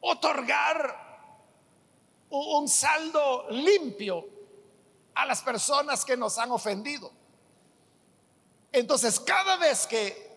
otorgar 0.00 1.09
un 2.30 2.68
saldo 2.68 3.48
limpio 3.50 4.26
a 5.14 5.26
las 5.26 5.42
personas 5.42 6.04
que 6.04 6.16
nos 6.16 6.38
han 6.38 6.50
ofendido. 6.52 7.10
Entonces, 8.72 9.18
cada 9.18 9.56
vez 9.56 9.86
que 9.86 10.30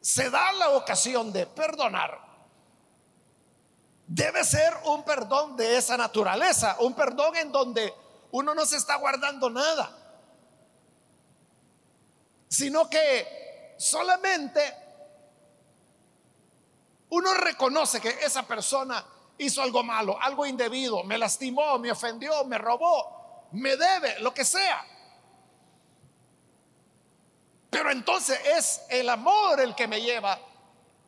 se 0.00 0.28
da 0.30 0.52
la 0.52 0.70
ocasión 0.70 1.32
de 1.32 1.46
perdonar, 1.46 2.20
debe 4.06 4.44
ser 4.44 4.74
un 4.84 5.04
perdón 5.04 5.56
de 5.56 5.78
esa 5.78 5.96
naturaleza, 5.96 6.76
un 6.80 6.94
perdón 6.94 7.36
en 7.36 7.50
donde 7.50 7.94
uno 8.32 8.54
no 8.54 8.66
se 8.66 8.76
está 8.76 8.96
guardando 8.96 9.48
nada, 9.48 9.90
sino 12.48 12.90
que 12.90 13.74
solamente 13.78 14.60
uno 17.08 17.34
reconoce 17.34 18.00
que 18.00 18.08
esa 18.08 18.42
persona 18.42 19.04
hizo 19.42 19.62
algo 19.62 19.82
malo, 19.82 20.18
algo 20.20 20.46
indebido, 20.46 21.04
me 21.04 21.18
lastimó, 21.18 21.78
me 21.78 21.90
ofendió, 21.90 22.44
me 22.44 22.58
robó, 22.58 23.48
me 23.52 23.76
debe, 23.76 24.20
lo 24.20 24.32
que 24.32 24.44
sea. 24.44 24.86
Pero 27.70 27.90
entonces 27.90 28.38
es 28.44 28.82
el 28.90 29.08
amor 29.08 29.60
el 29.60 29.74
que 29.74 29.86
me 29.88 30.00
lleva 30.00 30.38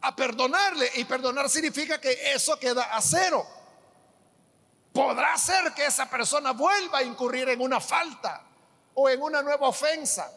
a 0.00 0.16
perdonarle. 0.16 0.90
Y 0.94 1.04
perdonar 1.04 1.50
significa 1.50 2.00
que 2.00 2.32
eso 2.32 2.58
queda 2.58 2.84
a 2.84 3.02
cero. 3.02 3.46
Podrá 4.92 5.36
ser 5.36 5.74
que 5.74 5.86
esa 5.86 6.08
persona 6.08 6.52
vuelva 6.52 6.98
a 6.98 7.02
incurrir 7.02 7.48
en 7.48 7.60
una 7.60 7.80
falta 7.80 8.42
o 8.94 9.08
en 9.08 9.20
una 9.20 9.42
nueva 9.42 9.68
ofensa. 9.68 10.32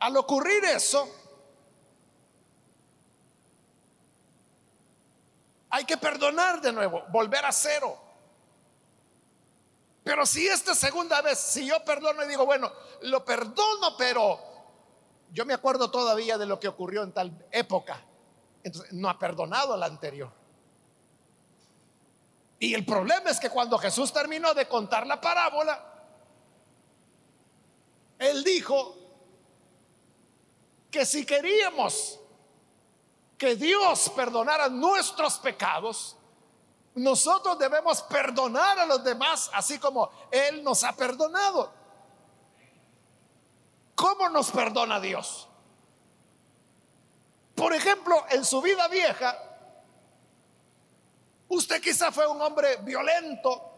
Al 0.00 0.16
ocurrir 0.16 0.64
eso, 0.64 1.08
hay 5.70 5.84
que 5.84 5.96
perdonar 5.96 6.60
de 6.60 6.72
nuevo, 6.72 7.04
volver 7.10 7.44
a 7.44 7.52
cero. 7.52 7.96
Pero 10.02 10.26
si 10.26 10.46
esta 10.46 10.74
segunda 10.74 11.22
vez, 11.22 11.38
si 11.38 11.66
yo 11.66 11.84
perdono 11.84 12.24
y 12.24 12.28
digo, 12.28 12.44
bueno, 12.44 12.72
lo 13.02 13.24
perdono, 13.24 13.96
pero 13.96 14.40
yo 15.32 15.44
me 15.46 15.54
acuerdo 15.54 15.90
todavía 15.90 16.36
de 16.36 16.46
lo 16.46 16.58
que 16.58 16.68
ocurrió 16.68 17.02
en 17.02 17.12
tal 17.12 17.46
época. 17.52 18.02
Entonces, 18.62 18.92
no 18.92 19.08
ha 19.08 19.18
perdonado 19.18 19.76
la 19.76 19.86
anterior. 19.86 20.32
Y 22.58 22.74
el 22.74 22.84
problema 22.84 23.30
es 23.30 23.40
que 23.40 23.48
cuando 23.48 23.78
Jesús 23.78 24.12
terminó 24.12 24.52
de 24.52 24.68
contar 24.68 25.06
la 25.06 25.20
parábola, 25.20 25.82
él 28.18 28.44
dijo 28.44 28.96
que 30.90 31.06
si 31.06 31.24
queríamos 31.24 32.19
que 33.40 33.56
Dios 33.56 34.10
perdonara 34.10 34.68
nuestros 34.68 35.38
pecados, 35.38 36.14
nosotros 36.96 37.58
debemos 37.58 38.02
perdonar 38.02 38.78
a 38.78 38.84
los 38.84 39.02
demás 39.02 39.50
así 39.54 39.78
como 39.78 40.10
Él 40.30 40.62
nos 40.62 40.84
ha 40.84 40.92
perdonado. 40.94 41.72
¿Cómo 43.94 44.28
nos 44.28 44.50
perdona 44.50 45.00
Dios? 45.00 45.48
Por 47.54 47.72
ejemplo, 47.72 48.26
en 48.28 48.44
su 48.44 48.60
vida 48.60 48.86
vieja, 48.88 49.34
usted 51.48 51.80
quizá 51.80 52.12
fue 52.12 52.26
un 52.26 52.42
hombre 52.42 52.76
violento, 52.82 53.72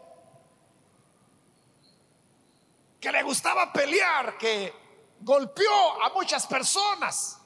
que 2.99 3.13
le 3.13 3.23
gustaba 3.23 3.71
pelear, 3.71 4.37
que 4.37 4.73
golpeó 5.21 6.03
a 6.03 6.09
muchas 6.09 6.45
personas, 6.47 7.39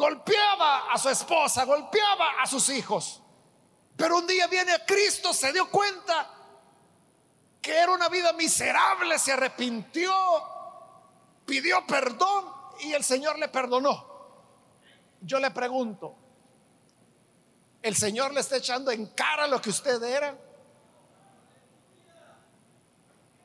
golpeaba 0.00 0.90
a 0.90 0.96
su 0.96 1.10
esposa, 1.10 1.64
golpeaba 1.64 2.40
a 2.40 2.46
sus 2.46 2.70
hijos. 2.70 3.22
Pero 3.96 4.16
un 4.16 4.26
día 4.26 4.46
viene 4.46 4.72
a 4.72 4.86
Cristo, 4.86 5.34
se 5.34 5.52
dio 5.52 5.70
cuenta 5.70 6.26
que 7.60 7.76
era 7.76 7.92
una 7.92 8.08
vida 8.08 8.32
miserable, 8.32 9.18
se 9.18 9.32
arrepintió, 9.32 10.10
pidió 11.44 11.86
perdón 11.86 12.46
y 12.80 12.94
el 12.94 13.04
Señor 13.04 13.38
le 13.38 13.48
perdonó. 13.48 14.08
Yo 15.20 15.38
le 15.38 15.50
pregunto, 15.50 16.16
el 17.82 17.94
Señor 17.94 18.32
le 18.32 18.40
está 18.40 18.56
echando 18.56 18.90
en 18.90 19.04
cara 19.08 19.46
lo 19.46 19.60
que 19.60 19.68
usted 19.68 20.02
era. 20.02 20.34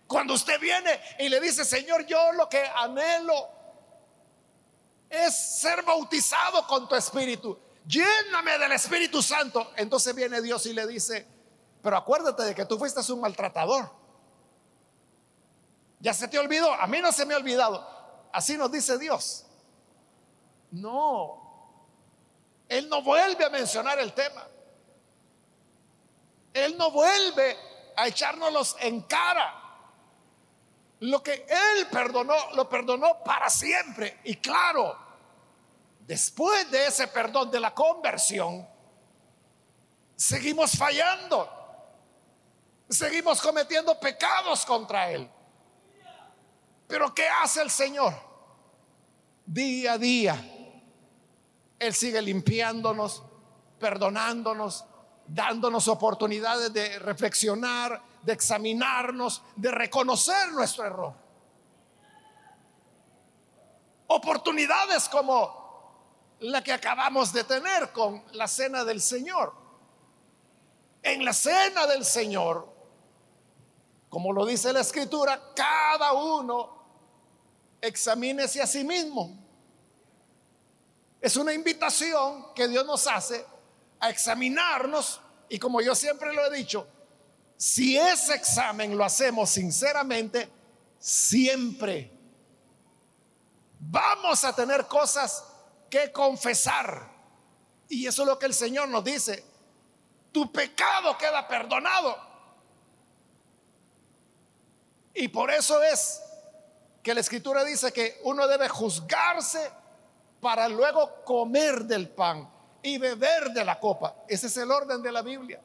Cuando 0.08 0.36
usted 0.36 0.58
viene 0.62 1.02
y 1.20 1.28
le 1.28 1.42
dice, 1.42 1.66
Señor, 1.66 2.06
yo 2.06 2.32
lo 2.32 2.48
que 2.48 2.64
anhelo 2.78 3.55
es 5.16 5.36
ser 5.60 5.84
bautizado 5.84 6.66
con 6.68 6.88
tu 6.88 6.96
espíritu. 6.96 7.58
Lléname 7.88 8.58
del 8.58 8.72
Espíritu 8.72 9.22
Santo. 9.22 9.72
Entonces 9.76 10.14
viene 10.16 10.42
Dios 10.42 10.66
y 10.66 10.74
le 10.74 10.88
dice, 10.88 11.28
pero 11.82 11.98
acuérdate 11.98 12.44
de 12.44 12.56
que 12.56 12.66
tú 12.66 12.78
fuiste 12.78 13.00
un 13.12 13.22
maltratador. 13.22 13.92
Ya 16.00 16.14
se 16.14 16.28
te 16.28 16.38
olvidó. 16.40 16.74
A 16.74 16.88
mí 16.88 17.00
no 17.00 17.12
se 17.12 17.26
me 17.26 17.34
ha 17.34 17.38
olvidado. 17.38 17.88
Así 18.34 18.58
nos 18.58 18.72
dice 18.72 18.98
Dios. 18.98 19.46
No. 20.72 21.42
Él 22.68 22.90
no 22.90 23.02
vuelve 23.02 23.46
a 23.46 23.50
mencionar 23.50 24.00
el 24.00 24.14
tema. 24.14 24.48
Él 26.54 26.78
no 26.78 26.90
vuelve 26.90 27.58
a 27.96 28.08
echárnoslos 28.08 28.76
en 28.80 29.02
cara. 29.02 29.62
Lo 31.02 31.22
que 31.22 31.46
Él 31.48 31.88
perdonó, 31.92 32.36
lo 32.56 32.68
perdonó 32.68 33.22
para 33.24 33.50
siempre. 33.50 34.22
Y 34.24 34.38
claro, 34.38 35.05
después 36.08 36.70
de 36.72 36.88
ese 36.88 37.08
perdón, 37.08 37.52
de 37.52 37.60
la 37.60 37.74
conversión, 37.74 38.68
seguimos 40.16 40.72
fallando. 40.78 41.52
Seguimos 42.88 43.42
cometiendo 43.42 44.00
pecados 44.00 44.66
contra 44.66 45.10
Él. 45.12 45.30
Pero 46.88 47.14
¿qué 47.14 47.28
hace 47.28 47.62
el 47.62 47.72
Señor? 47.72 48.14
Día 49.46 49.94
a 49.94 49.98
día. 49.98 50.52
Él 51.80 51.94
sigue 51.94 52.22
limpiándonos, 52.22 53.24
perdonándonos, 53.80 54.86
dándonos 55.28 55.88
oportunidades 55.88 56.72
de 56.72 57.00
reflexionar, 57.00 58.02
de 58.22 58.34
examinarnos, 58.34 59.42
de 59.56 59.72
reconocer 59.72 60.52
nuestro 60.52 60.86
error. 60.86 61.14
Oportunidades 64.08 65.10
como 65.10 65.65
la 66.40 66.64
que 66.64 66.74
acabamos 66.74 67.32
de 67.34 67.44
tener 67.44 67.92
con 67.92 68.24
la 68.34 68.48
cena 68.48 68.84
del 68.84 69.02
Señor. 69.02 69.54
En 71.02 71.24
la 71.24 71.34
cena 71.34 71.86
del 71.88 72.04
Señor, 72.04 72.74
como 74.10 74.34
lo 74.34 74.46
dice 74.46 74.74
la 74.74 74.82
escritura, 74.82 75.54
cada 75.56 76.14
uno 76.14 76.76
examínese 77.82 78.62
a 78.62 78.68
sí 78.68 78.84
mismo. 78.84 79.38
Es 81.22 81.38
una 81.38 81.54
invitación 81.54 82.54
que 82.54 82.68
Dios 82.68 82.86
nos 82.86 83.08
hace 83.08 83.46
a 84.00 84.10
examinarnos 84.10 85.22
y 85.50 85.60
como 85.60 85.82
yo 85.82 85.96
siempre 85.96 86.34
lo 86.34 86.46
he 86.46 86.58
dicho, 86.58 86.88
si 87.58 87.98
ese 87.98 88.36
examen 88.36 88.98
lo 88.98 89.04
hacemos 89.04 89.50
sinceramente, 89.50 90.50
siempre 91.00 92.12
vamos 93.80 94.44
a 94.44 94.54
tener 94.54 94.88
cosas 94.88 95.44
que 95.90 96.12
confesar. 96.12 97.12
Y 97.90 98.08
eso 98.08 98.24
es 98.24 98.28
lo 98.28 98.40
que 98.40 98.46
el 98.48 98.54
Señor 98.54 98.90
nos 98.90 99.04
dice. 99.04 99.44
Tu 100.32 100.52
pecado 100.52 101.18
queda 101.18 101.48
perdonado. 101.48 102.18
Y 105.14 105.28
por 105.30 105.50
eso 105.50 105.82
es 105.82 106.22
que 107.02 107.14
la 107.14 107.22
escritura 107.22 107.64
dice 107.64 107.94
que 107.94 108.20
uno 108.24 108.48
debe 108.48 108.68
juzgarse 108.68 109.72
para 110.42 110.68
luego 110.68 111.24
comer 111.24 111.86
del 111.86 112.10
pan 112.10 112.50
y 112.84 112.98
beber 112.98 113.52
de 113.52 113.64
la 113.64 113.80
copa. 113.80 114.16
Ese 114.28 114.48
es 114.48 114.58
el 114.58 114.70
orden 114.70 115.02
de 115.02 115.12
la 115.12 115.22
Biblia. 115.22 115.62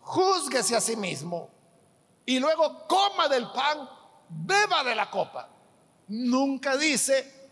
Júzguese 0.00 0.76
a 0.76 0.80
sí 0.80 0.96
mismo 0.96 1.50
y 2.24 2.38
luego 2.40 2.86
coma 2.86 3.28
del 3.28 3.50
pan, 3.52 3.88
beba 4.28 4.82
de 4.82 4.94
la 4.94 5.10
copa. 5.10 5.48
Nunca 6.08 6.76
dice, 6.76 7.45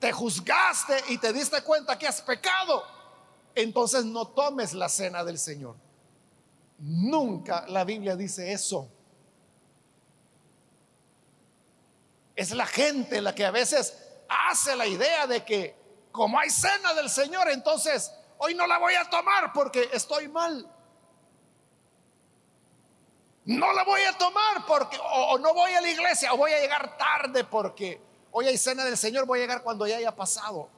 te 0.00 0.10
juzgaste 0.12 1.04
y 1.08 1.18
te 1.18 1.32
diste 1.32 1.62
cuenta 1.62 1.96
que 1.98 2.08
has 2.08 2.22
pecado. 2.22 2.82
Entonces 3.54 4.04
no 4.04 4.26
tomes 4.28 4.72
la 4.72 4.88
cena 4.88 5.22
del 5.22 5.38
Señor. 5.38 5.76
Nunca 6.78 7.66
la 7.68 7.84
Biblia 7.84 8.16
dice 8.16 8.52
eso. 8.52 8.88
Es 12.34 12.52
la 12.52 12.66
gente 12.66 13.20
la 13.20 13.34
que 13.34 13.44
a 13.44 13.50
veces 13.50 13.94
hace 14.28 14.74
la 14.74 14.86
idea 14.86 15.26
de 15.26 15.44
que 15.44 15.78
como 16.10 16.38
hay 16.38 16.48
cena 16.48 16.94
del 16.94 17.10
Señor, 17.10 17.50
entonces 17.50 18.10
hoy 18.38 18.54
no 18.54 18.66
la 18.66 18.78
voy 18.78 18.94
a 18.94 19.08
tomar 19.10 19.52
porque 19.52 19.90
estoy 19.92 20.28
mal. 20.28 20.66
No 23.44 23.72
la 23.72 23.84
voy 23.84 24.00
a 24.02 24.16
tomar 24.16 24.64
porque 24.66 24.98
o, 25.02 25.36
no 25.38 25.52
voy 25.52 25.72
a 25.72 25.80
la 25.82 25.90
iglesia 25.90 26.32
o 26.32 26.38
voy 26.38 26.52
a 26.52 26.60
llegar 26.60 26.96
tarde 26.96 27.44
porque 27.44 28.09
hoy 28.32 28.46
hay 28.46 28.56
cena 28.56 28.84
del 28.84 28.96
Señor, 28.96 29.26
voy 29.26 29.38
a 29.38 29.42
llegar 29.42 29.62
cuando 29.62 29.86
ya 29.86 29.96
haya 29.96 30.14
pasado. 30.14 30.68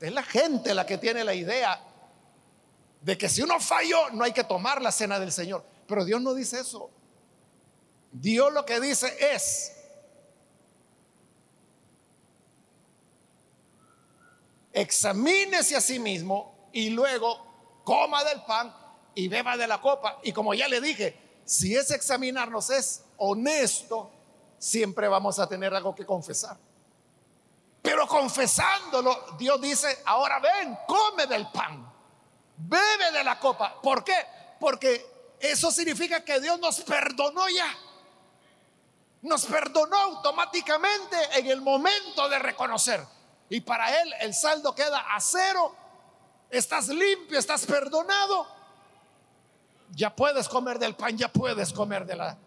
Es 0.00 0.12
la 0.12 0.22
gente 0.22 0.74
la 0.74 0.84
que 0.84 0.98
tiene 0.98 1.24
la 1.24 1.34
idea 1.34 1.80
de 3.00 3.18
que 3.18 3.28
si 3.28 3.42
uno 3.42 3.60
falló 3.60 4.10
no 4.10 4.24
hay 4.24 4.32
que 4.32 4.44
tomar 4.44 4.82
la 4.82 4.92
cena 4.92 5.18
del 5.18 5.32
Señor. 5.32 5.64
Pero 5.86 6.04
Dios 6.04 6.20
no 6.20 6.34
dice 6.34 6.60
eso. 6.60 6.90
Dios 8.12 8.52
lo 8.52 8.64
que 8.64 8.80
dice 8.80 9.14
es, 9.34 9.72
examínese 14.72 15.76
a 15.76 15.80
sí 15.80 15.98
mismo 15.98 16.68
y 16.72 16.90
luego 16.90 17.82
coma 17.84 18.24
del 18.24 18.42
pan 18.42 18.74
y 19.14 19.28
beba 19.28 19.56
de 19.56 19.66
la 19.66 19.80
copa. 19.80 20.20
Y 20.22 20.32
como 20.32 20.54
ya 20.54 20.68
le 20.68 20.80
dije, 20.80 21.16
si 21.44 21.76
es 21.76 21.90
examinarnos 21.90 22.70
es 22.70 23.04
honesto, 23.16 24.10
siempre 24.64 25.08
vamos 25.08 25.38
a 25.38 25.46
tener 25.46 25.74
algo 25.74 25.94
que 25.94 26.06
confesar. 26.06 26.56
Pero 27.82 28.06
confesándolo, 28.08 29.36
Dios 29.38 29.60
dice, 29.60 30.02
ahora 30.06 30.40
ven, 30.40 30.78
come 30.86 31.26
del 31.26 31.46
pan, 31.50 31.92
bebe 32.56 33.12
de 33.12 33.22
la 33.22 33.38
copa. 33.38 33.78
¿Por 33.82 34.02
qué? 34.02 34.16
Porque 34.58 35.36
eso 35.38 35.70
significa 35.70 36.24
que 36.24 36.40
Dios 36.40 36.58
nos 36.60 36.80
perdonó 36.80 37.46
ya. 37.50 37.76
Nos 39.20 39.44
perdonó 39.44 39.96
automáticamente 39.96 41.16
en 41.34 41.46
el 41.46 41.60
momento 41.60 42.28
de 42.28 42.38
reconocer 42.38 43.04
y 43.50 43.60
para 43.60 44.00
él 44.00 44.14
el 44.20 44.32
saldo 44.32 44.74
queda 44.74 45.14
a 45.14 45.20
cero. 45.20 45.74
Estás 46.48 46.88
limpio, 46.88 47.38
estás 47.38 47.66
perdonado. 47.66 48.46
Ya 49.90 50.14
puedes 50.14 50.48
comer 50.48 50.78
del 50.78 50.94
pan, 50.96 51.16
ya 51.18 51.28
puedes 51.28 51.72
comer 51.72 52.06
de 52.06 52.16
la 52.16 52.38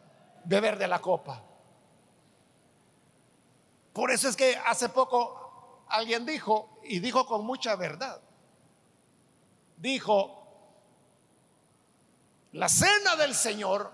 beber 0.46 0.78
de 0.80 0.88
la 0.88 1.00
copa. 1.00 1.44
Por 3.98 4.12
eso 4.12 4.30
es 4.30 4.36
que 4.36 4.56
hace 4.56 4.90
poco 4.90 5.82
alguien 5.90 6.24
dijo 6.24 6.78
y 6.84 7.00
dijo 7.00 7.26
con 7.26 7.44
mucha 7.44 7.76
verdad. 7.76 8.22
Dijo, 9.76 10.46
la 12.52 12.70
cena 12.70 13.16
del 13.16 13.34
Señor 13.34 13.92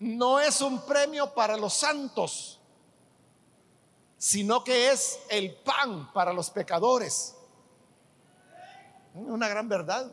no 0.00 0.38
es 0.38 0.60
un 0.60 0.84
premio 0.84 1.32
para 1.32 1.56
los 1.56 1.72
santos 1.72 2.60
sino 4.18 4.62
que 4.62 4.90
es 4.90 5.18
el 5.30 5.54
pan 5.54 6.12
para 6.12 6.34
los 6.34 6.50
pecadores. 6.50 7.36
Una 9.14 9.48
gran 9.48 9.66
verdad. 9.66 10.12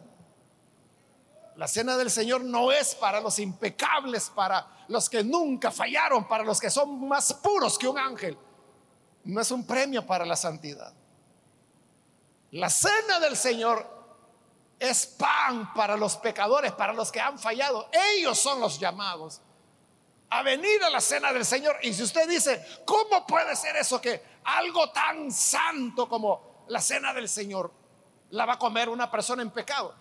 La 1.55 1.67
cena 1.67 1.95
del 1.95 2.11
Señor 2.11 2.43
no 2.43 2.71
es 2.71 2.95
para 2.95 3.21
los 3.21 3.39
impecables, 3.39 4.29
para 4.29 4.67
los 4.89 5.09
que 5.09 5.23
nunca 5.23 5.71
fallaron, 5.71 6.27
para 6.27 6.43
los 6.43 6.59
que 6.59 6.69
son 6.69 7.07
más 7.07 7.33
puros 7.33 7.77
que 7.77 7.87
un 7.87 7.97
ángel. 7.97 8.37
No 9.23 9.41
es 9.41 9.51
un 9.51 9.65
premio 9.65 10.05
para 10.05 10.25
la 10.25 10.35
santidad. 10.35 10.93
La 12.51 12.69
cena 12.69 13.19
del 13.19 13.37
Señor 13.37 13.89
es 14.79 15.05
pan 15.05 15.73
para 15.73 15.95
los 15.95 16.17
pecadores, 16.17 16.73
para 16.73 16.93
los 16.93 17.11
que 17.11 17.21
han 17.21 17.39
fallado. 17.39 17.89
Ellos 18.13 18.37
son 18.37 18.59
los 18.59 18.77
llamados 18.77 19.41
a 20.29 20.41
venir 20.43 20.83
a 20.83 20.89
la 20.89 20.99
cena 20.99 21.31
del 21.31 21.45
Señor. 21.45 21.77
Y 21.83 21.93
si 21.93 22.03
usted 22.03 22.27
dice, 22.27 22.65
¿cómo 22.85 23.25
puede 23.25 23.55
ser 23.55 23.77
eso 23.77 24.01
que 24.01 24.21
algo 24.43 24.91
tan 24.91 25.31
santo 25.31 26.09
como 26.09 26.65
la 26.67 26.81
cena 26.81 27.13
del 27.13 27.29
Señor 27.29 27.71
la 28.31 28.45
va 28.45 28.53
a 28.53 28.59
comer 28.59 28.89
una 28.89 29.09
persona 29.09 29.41
en 29.41 29.51
pecado? 29.51 29.95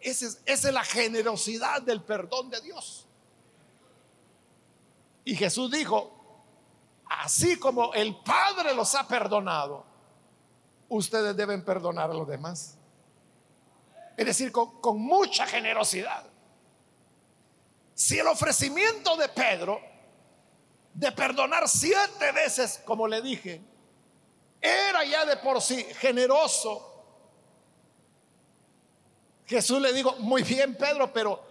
Esa 0.00 0.38
es, 0.44 0.64
la 0.64 0.84
generosidad 0.84 1.82
del 1.82 2.02
perdón 2.02 2.50
de 2.50 2.60
Dios. 2.60 3.06
Y 5.24 5.34
Jesús 5.34 5.70
dijo, 5.70 6.12
así 7.06 7.58
como 7.58 7.92
el 7.94 8.16
Padre 8.16 8.74
los 8.74 8.94
ha 8.94 9.06
perdonado, 9.06 9.84
ustedes 10.88 11.36
deben 11.36 11.64
perdonar 11.64 12.10
a 12.10 12.14
los 12.14 12.26
demás. 12.26 12.76
Es 14.16 14.26
decir, 14.26 14.52
con 14.52 14.98
mucha 14.98 15.46
generosidad. 15.46 16.24
Si 17.94 18.18
el 18.18 18.26
ofrecimiento 18.28 19.16
de 19.16 19.28
Pedro 19.28 19.80
de 20.94 21.12
perdonar 21.12 21.68
siete 21.68 22.32
veces, 22.32 22.80
como 22.84 23.06
le 23.06 23.22
dije, 23.22 23.60
era 24.60 25.04
ya 25.04 25.24
de 25.24 25.36
por 25.36 25.60
sí 25.60 25.84
generoso, 26.00 26.87
Jesús 29.48 29.80
le 29.80 29.94
dijo, 29.94 30.14
muy 30.16 30.42
bien 30.42 30.76
Pedro, 30.76 31.10
pero 31.10 31.42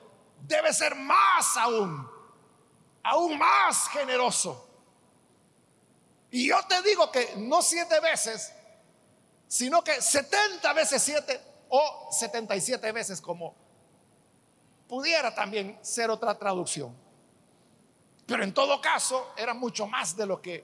debe 0.43 0.71
ser 0.71 0.93
más 0.95 1.57
aún, 1.57 2.07
aún 3.01 3.37
más 3.39 3.89
generoso. 3.89 4.69
Y 6.29 6.49
yo 6.49 6.59
te 6.69 6.79
digo 6.83 7.11
que 7.11 7.33
no 7.37 7.63
siete 7.63 7.99
veces, 7.99 8.53
sino 9.47 9.83
que 9.83 9.99
70 9.99 10.73
veces 10.73 11.01
siete 11.01 11.41
o 11.69 12.09
77 12.11 12.91
veces 12.91 13.19
como 13.19 13.55
pudiera 14.87 15.33
también 15.33 15.79
ser 15.81 16.11
otra 16.11 16.37
traducción. 16.37 16.95
Pero 18.27 18.43
en 18.43 18.53
todo 18.53 18.79
caso 18.79 19.33
era 19.35 19.55
mucho 19.55 19.87
más 19.87 20.15
de 20.15 20.25
lo 20.27 20.39
que 20.39 20.63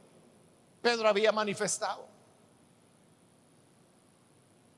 Pedro 0.84 1.08
había 1.08 1.32
manifestado. 1.32 2.08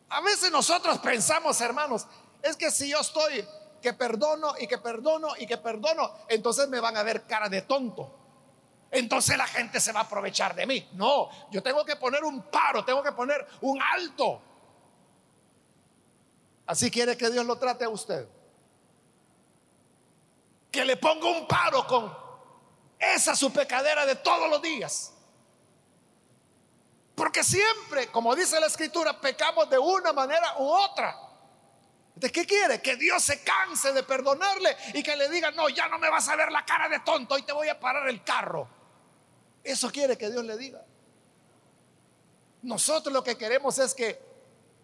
A 0.07 0.21
veces 0.21 0.51
nosotros 0.51 0.99
pensamos, 0.99 1.59
hermanos, 1.59 2.07
es 2.45 2.55
que 2.57 2.69
si 2.69 2.89
yo 2.89 2.99
estoy 2.99 3.43
que 3.81 3.93
perdono 3.93 4.53
y 4.59 4.67
que 4.67 4.77
perdono 4.77 5.29
y 5.37 5.47
que 5.47 5.57
perdono, 5.57 6.13
entonces 6.27 6.69
me 6.69 6.79
van 6.79 6.95
a 6.95 7.01
ver 7.01 7.25
cara 7.25 7.49
de 7.49 7.63
tonto. 7.63 8.15
Entonces 8.91 9.35
la 9.35 9.47
gente 9.47 9.79
se 9.79 9.91
va 9.91 10.01
a 10.01 10.03
aprovechar 10.03 10.53
de 10.53 10.67
mí. 10.67 10.87
No, 10.93 11.27
yo 11.49 11.63
tengo 11.63 11.83
que 11.83 11.95
poner 11.95 12.23
un 12.23 12.43
paro, 12.43 12.85
tengo 12.85 13.01
que 13.01 13.11
poner 13.13 13.45
un 13.61 13.81
alto. 13.81 14.41
Así 16.67 16.91
quiere 16.91 17.17
que 17.17 17.31
Dios 17.31 17.43
lo 17.47 17.57
trate 17.57 17.83
a 17.83 17.89
usted. 17.89 18.27
Que 20.71 20.85
le 20.85 20.97
ponga 20.97 21.27
un 21.27 21.47
paro 21.47 21.87
con 21.87 22.15
esa 22.99 23.35
su 23.35 23.51
pecadera 23.51 24.05
de 24.05 24.17
todos 24.17 24.47
los 24.51 24.61
días. 24.61 25.13
Porque 27.15 27.43
siempre, 27.43 28.11
como 28.11 28.35
dice 28.35 28.59
la 28.59 28.67
escritura, 28.67 29.19
pecamos 29.19 29.67
de 29.67 29.79
una 29.79 30.13
manera 30.13 30.57
u 30.59 30.67
otra. 30.67 31.24
¿De 32.15 32.31
qué 32.31 32.45
quiere? 32.45 32.81
Que 32.81 32.95
Dios 32.95 33.21
se 33.21 33.43
canse 33.43 33.91
de 33.91 34.03
perdonarle 34.03 34.75
y 34.93 35.03
que 35.03 35.15
le 35.17 35.29
diga, 35.29 35.51
no, 35.51 35.67
ya 35.67 35.89
no 35.89 35.99
me 35.99 36.09
vas 36.09 36.27
a 36.29 36.35
ver 36.37 36.49
la 36.51 36.65
cara 36.65 36.87
de 36.87 36.99
tonto, 37.01 37.37
y 37.37 37.43
te 37.43 37.51
voy 37.51 37.67
a 37.67 37.77
parar 37.79 38.07
el 38.07 38.23
carro. 38.23 38.67
Eso 39.61 39.91
quiere 39.91 40.17
que 40.17 40.29
Dios 40.29 40.45
le 40.45 40.57
diga. 40.57 40.85
Nosotros 42.61 43.13
lo 43.13 43.23
que 43.23 43.37
queremos 43.37 43.77
es 43.79 43.93
que 43.93 44.19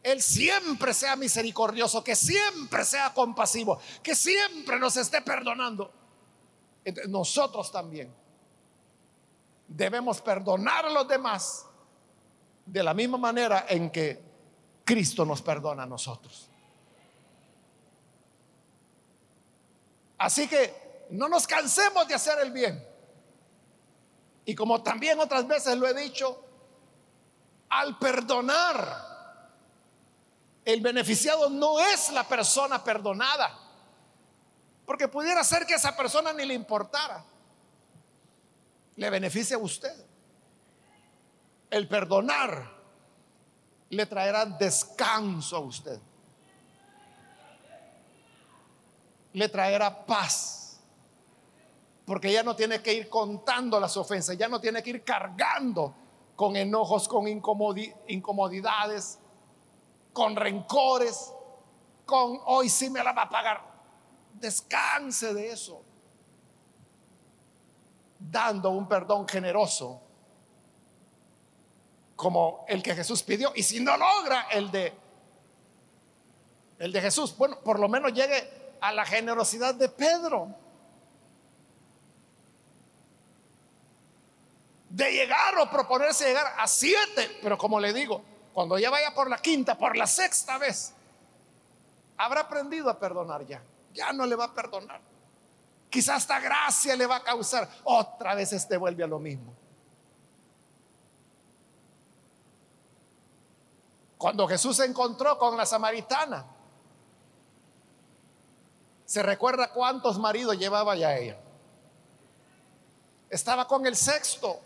Él 0.04 0.22
siempre 0.22 0.94
sea 0.94 1.16
misericordioso, 1.16 2.04
que 2.04 2.16
siempre 2.16 2.84
sea 2.84 3.14
compasivo, 3.14 3.80
que 4.04 4.14
siempre 4.14 4.78
nos 4.78 4.98
esté 4.98 5.22
perdonando. 5.22 5.94
nosotros 7.08 7.72
también 7.72 8.14
debemos 9.68 10.22
perdonar 10.22 10.86
a 10.86 10.90
los 10.90 11.08
demás 11.08 11.66
de 12.66 12.84
la 12.84 12.94
misma 12.94 13.18
manera 13.18 13.66
en 13.70 13.90
que 13.90 14.22
Cristo 14.84 15.26
nos 15.26 15.42
perdona 15.42 15.84
a 15.84 15.86
nosotros. 15.86 16.51
Así 20.22 20.48
que 20.48 21.08
no 21.10 21.28
nos 21.28 21.48
cansemos 21.48 22.08
de 22.08 22.14
hacer 22.14 22.38
el 22.42 22.52
bien. 22.52 22.88
Y 24.46 24.54
como 24.54 24.84
también 24.84 25.20
otras 25.20 25.48
veces 25.48 25.76
lo 25.80 25.88
he 25.88 25.96
dicho, 25.96 26.46
al 27.70 27.98
perdonar, 27.98 29.58
el 30.64 30.80
beneficiado 30.80 31.50
no 31.50 31.80
es 31.80 32.12
la 32.12 32.24
persona 32.28 32.84
perdonada. 32.84 33.58
Porque 34.86 35.08
pudiera 35.08 35.44
ser 35.44 35.66
que 35.66 35.74
esa 35.74 35.98
persona 35.98 36.32
ni 36.34 36.46
le 36.46 36.54
importara. 36.54 37.26
Le 38.98 39.10
beneficia 39.10 39.56
a 39.56 39.60
usted. 39.60 40.06
El 41.72 41.88
perdonar 41.88 42.72
le 43.90 44.06
traerá 44.06 44.46
descanso 44.46 45.56
a 45.56 45.62
usted. 45.62 46.00
Le 49.34 49.50
traerá 49.50 50.06
paz. 50.06 50.82
Porque 52.06 52.32
ya 52.32 52.44
no 52.44 52.56
tiene 52.56 52.82
que 52.82 52.94
ir 52.94 53.10
contando 53.10 53.80
las 53.80 53.96
ofensas, 53.96 54.38
ya 54.38 54.48
no 54.48 54.60
tiene 54.60 54.82
que 54.84 54.90
ir 54.90 55.04
cargando 55.04 55.96
con 56.36 56.56
enojos, 56.56 57.08
con 57.08 57.28
incomodidades, 57.28 59.20
con 60.12 60.36
rencores, 60.36 61.32
con 62.06 62.40
hoy 62.46 62.68
sí 62.68 62.90
me 62.90 63.04
la 63.04 63.14
va 63.14 63.24
a 63.24 63.30
pagar. 63.30 63.62
Descanse 64.34 65.34
de 65.34 65.52
eso. 65.52 65.84
Dando 68.20 68.72
un 68.72 68.88
perdón 68.88 69.28
generoso 69.28 70.02
como 72.16 72.66
el 72.68 72.84
que 72.84 72.94
Jesús 72.94 73.24
pidió. 73.24 73.52
Y 73.56 73.64
si 73.64 73.80
no 73.80 73.96
logra 73.98 74.48
el 74.52 74.70
de 74.70 74.94
el 76.78 76.92
de 76.92 77.02
Jesús, 77.02 77.38
bueno, 77.38 77.60
por 77.64 77.80
lo 77.80 77.88
menos 77.88 78.12
llegue 78.12 78.61
a 78.82 78.92
la 78.92 79.06
generosidad 79.06 79.76
de 79.76 79.88
Pedro. 79.88 80.54
De 84.90 85.10
llegar 85.14 85.58
o 85.60 85.70
proponerse 85.70 86.26
llegar 86.26 86.54
a 86.58 86.68
siete, 86.68 87.40
pero 87.42 87.58
como 87.58 87.80
le 87.80 87.94
digo, 87.94 88.22
cuando 88.52 88.78
ya 88.78 88.90
vaya 88.90 89.14
por 89.14 89.30
la 89.30 89.38
quinta, 89.38 89.78
por 89.78 89.96
la 89.96 90.06
sexta 90.06 90.58
vez, 90.58 90.94
habrá 92.18 92.42
aprendido 92.42 92.90
a 92.90 93.00
perdonar 93.00 93.46
ya. 93.46 93.64
Ya 93.94 94.12
no 94.12 94.26
le 94.26 94.36
va 94.36 94.46
a 94.46 94.54
perdonar. 94.54 95.00
Quizás 95.90 96.24
esta 96.24 96.40
gracia 96.40 96.96
le 96.96 97.06
va 97.06 97.18
a 97.18 97.24
causar. 97.24 97.70
Otra 97.84 98.34
vez 98.36 98.52
este 98.52 98.78
vuelve 98.78 99.04
a 99.04 99.08
lo 99.08 99.20
mismo. 99.20 99.54
Cuando 104.18 104.48
Jesús 104.48 104.78
se 104.78 104.86
encontró 104.86 105.38
con 105.38 105.58
la 105.58 105.66
samaritana, 105.66 106.46
¿se 109.12 109.22
recuerda 109.22 109.74
cuántos 109.74 110.18
maridos 110.18 110.58
llevaba 110.58 110.96
ya 110.96 111.18
ella? 111.18 111.38
Estaba 113.30 113.68
con 113.68 113.86
el 113.86 113.98
sexto. 113.98 114.62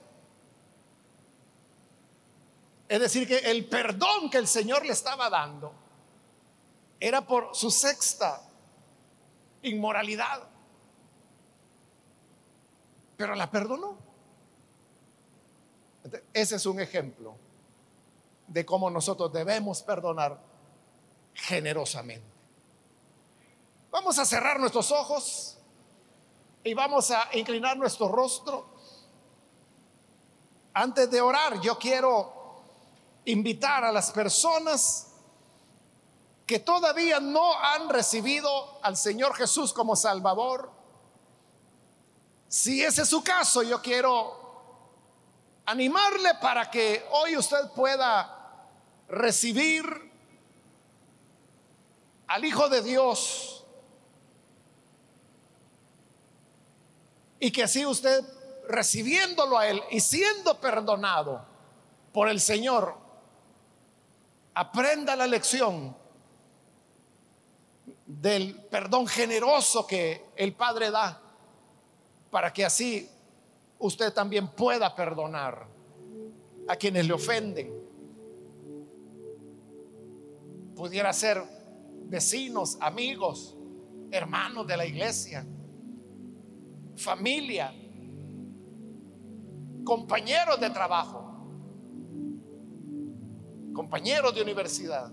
Es 2.88 3.00
decir, 3.00 3.28
que 3.28 3.38
el 3.40 3.66
perdón 3.66 4.30
que 4.30 4.38
el 4.38 4.48
Señor 4.48 4.86
le 4.86 4.94
estaba 4.94 5.32
dando 5.32 5.74
era 7.00 7.26
por 7.26 7.56
su 7.56 7.72
sexta 7.72 8.40
inmoralidad. 9.64 10.44
Pero 13.18 13.34
la 13.34 13.50
perdonó. 13.50 13.98
Ese 16.32 16.58
es 16.58 16.68
un 16.68 16.80
ejemplo 16.80 17.36
de 18.46 18.64
cómo 18.64 18.92
nosotros 18.92 19.34
debemos 19.34 19.82
perdonar 19.82 20.40
generosamente. 21.34 22.35
Vamos 23.96 24.20
a 24.20 24.26
cerrar 24.26 24.60
nuestros 24.60 24.92
ojos 24.92 25.58
y 26.66 26.74
vamos 26.74 27.12
a 27.12 27.30
inclinar 27.32 27.78
nuestro 27.78 28.10
rostro. 28.10 28.68
Antes 30.74 31.10
de 31.10 31.22
orar, 31.22 31.62
yo 31.62 31.80
quiero 31.80 32.62
invitar 33.24 33.86
a 33.86 33.94
las 33.94 34.12
personas 34.12 35.14
que 36.46 36.60
todavía 36.60 37.22
no 37.22 37.58
han 37.58 37.88
recibido 37.88 38.80
al 38.84 38.98
Señor 38.98 39.34
Jesús 39.34 39.72
como 39.72 39.96
Salvador. 39.96 40.70
Si 42.50 42.84
ese 42.84 43.04
es 43.04 43.08
su 43.08 43.24
caso, 43.24 43.64
yo 43.64 43.82
quiero 43.82 44.38
animarle 45.66 46.34
para 46.42 46.70
que 46.70 47.08
hoy 47.12 47.38
usted 47.38 47.72
pueda 47.74 48.68
recibir 49.08 49.86
al 52.28 52.44
Hijo 52.44 52.68
de 52.68 52.82
Dios 52.82 53.55
y 57.40 57.52
que 57.52 57.64
así 57.64 57.86
usted 57.86 58.24
recibiéndolo 58.68 59.58
a 59.58 59.68
Él 59.68 59.82
y 59.92 60.00
siendo 60.00 60.60
perdonado 60.60 61.46
por 62.12 62.30
el 62.30 62.40
Señor, 62.40 62.96
aprenda 64.54 65.16
la 65.16 65.28
lección 65.28 65.96
del 68.06 68.56
perdón 68.56 69.08
generoso 69.08 69.86
que 69.86 70.26
el 70.36 70.54
Padre 70.54 70.92
da 70.92 71.22
para 72.30 72.52
que 72.54 72.66
así 72.66 73.10
usted 73.80 74.14
también 74.14 74.48
pueda 74.50 74.96
perdonar 74.96 75.68
a 76.68 76.76
quienes 76.76 77.06
le 77.08 77.14
ofenden. 77.14 77.74
Pudiera 80.76 81.14
ser 81.14 81.42
vecinos, 82.06 82.78
amigos, 82.82 83.56
hermanos 84.12 84.68
de 84.68 84.78
la 84.78 84.86
iglesia, 84.86 85.46
familia, 86.98 87.74
compañeros 89.84 90.60
de 90.60 90.70
trabajo, 90.70 91.22
compañeros 93.74 94.34
de 94.34 94.42
universidad. 94.42 95.12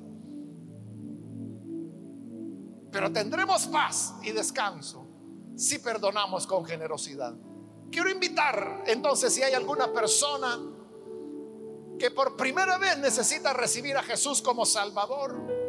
Pero 2.90 3.12
tendremos 3.12 3.66
paz 3.66 4.14
y 4.22 4.32
descanso 4.32 5.06
si 5.56 5.78
perdonamos 5.78 6.46
con 6.46 6.64
generosidad. 6.64 7.34
Quiero 7.90 8.10
invitar 8.10 8.84
entonces 8.86 9.34
si 9.34 9.42
hay 9.42 9.54
alguna 9.54 9.92
persona 9.92 10.58
que 11.98 12.10
por 12.10 12.36
primera 12.36 12.78
vez 12.78 12.98
necesita 12.98 13.52
recibir 13.52 13.96
a 13.96 14.02
Jesús 14.02 14.40
como 14.42 14.64
Salvador, 14.64 15.62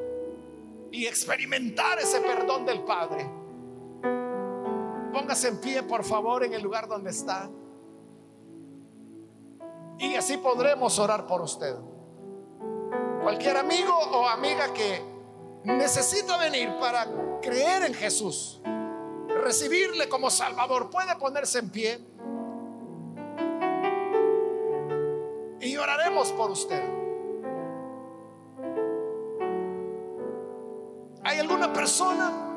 y 0.93 1.07
experimentar 1.07 1.99
ese 1.99 2.21
perdón 2.21 2.65
del 2.67 2.83
Padre. 2.83 3.27
Póngase 5.13 5.49
en 5.49 5.61
pie, 5.61 5.83
por 5.83 6.03
favor, 6.03 6.43
en 6.43 6.55
el 6.55 6.63
lugar 6.63 6.87
donde 6.87 7.11
está. 7.11 7.47
Y 9.99 10.15
así 10.15 10.37
podremos 10.37 10.97
orar 10.97 11.27
por 11.27 11.39
usted. 11.41 11.75
Cualquier 13.21 13.57
amigo 13.57 13.93
o 13.95 14.27
amiga 14.27 14.73
que 14.73 15.01
necesita 15.65 16.37
venir 16.37 16.77
para 16.79 17.07
creer 17.41 17.83
en 17.83 17.93
Jesús, 17.93 18.59
recibirle 19.43 20.09
como 20.09 20.31
Salvador, 20.31 20.89
puede 20.89 21.15
ponerse 21.15 21.59
en 21.59 21.69
pie. 21.69 21.99
Y 25.61 25.77
oraremos 25.77 26.31
por 26.31 26.49
usted. 26.49 26.83
¿Hay 31.23 31.39
alguna 31.39 31.71
persona? 31.71 32.52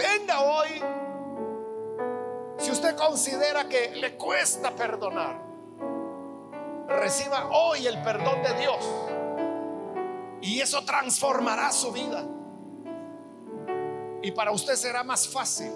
Venga 0.00 0.40
hoy. 0.40 0.82
Si 2.56 2.70
usted 2.70 2.96
considera 2.96 3.68
que 3.68 3.90
le 3.96 4.16
cuesta 4.16 4.70
perdonar, 4.70 5.36
reciba 6.88 7.50
hoy 7.50 7.86
el 7.86 8.00
perdón 8.02 8.42
de 8.42 8.54
Dios. 8.54 8.88
Y 10.40 10.60
eso 10.60 10.84
transformará 10.86 11.70
su 11.70 11.92
vida. 11.92 12.24
Y 14.22 14.30
para 14.32 14.52
usted 14.52 14.74
será 14.74 15.04
más 15.04 15.28
fácil 15.28 15.70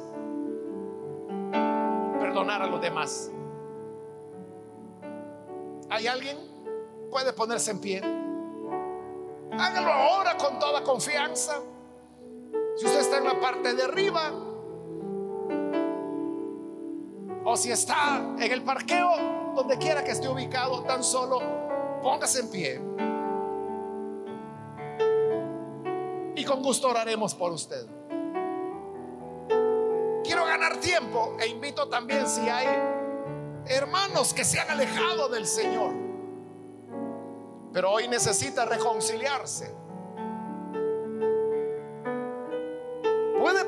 perdonar 2.19 2.63
a 2.63 2.67
los 2.67 2.81
demás. 2.81 3.31
¿Hay 5.91 6.07
alguien? 6.07 6.39
Puede 7.11 7.35
ponerse 7.35 7.73
en 7.73 7.81
pie. 7.81 8.01
Hágalo 9.53 9.93
ahora 9.93 10.37
con 10.39 10.59
toda 10.59 10.83
confianza. 10.83 11.61
Si 12.77 12.87
usted 12.87 13.01
está 13.01 13.19
en 13.19 13.25
la 13.25 13.41
parte 13.41 13.75
de 13.75 13.83
arriba 13.83 14.33
o 17.45 17.57
si 17.57 17.71
está 17.71 18.19
en 18.39 18.51
el 18.51 18.63
parqueo, 18.63 19.53
donde 19.55 19.79
quiera 19.79 20.03
que 20.03 20.11
esté 20.11 20.29
ubicado, 20.29 20.83
tan 20.83 21.05
solo 21.05 21.41
póngase 22.03 22.41
en 22.41 22.51
pie. 22.51 22.81
Y 26.37 26.45
con 26.45 26.63
gusto 26.63 26.89
oraremos 26.89 27.35
por 27.35 27.53
usted. 27.53 27.87
Quiero 30.25 30.45
ganar 30.47 30.79
tiempo 30.79 31.37
e 31.39 31.47
invito 31.47 31.89
también 31.89 32.27
si 32.27 32.49
hay 32.49 32.67
hermanos 33.67 34.35
que 34.35 34.45
se 34.45 34.59
han 34.59 34.71
alejado 34.71 35.29
del 35.29 35.47
Señor 35.47 36.05
pero 37.75 37.91
hoy 37.91 38.07
necesita 38.07 38.65
reconciliarse. 38.65 39.75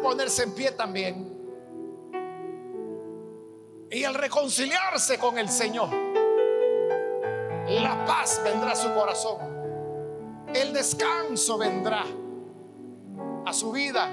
Ponerse 0.07 0.45
en 0.45 0.55
pie 0.55 0.71
también. 0.71 1.37
Y 3.91 4.05
al 4.05 4.15
reconciliarse 4.15 5.19
con 5.19 5.37
el 5.37 5.49
Señor, 5.49 5.89
la 7.69 8.05
paz 8.07 8.41
vendrá 8.45 8.71
a 8.71 8.77
su 8.77 8.95
corazón. 8.95 9.39
El 10.55 10.73
descanso 10.73 11.59
vendrá 11.59 12.05
a 13.45 13.53
su 13.53 13.73
vida. 13.73 14.09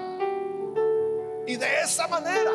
Y 1.45 1.58
de 1.58 1.82
esa 1.84 2.08
manera 2.08 2.51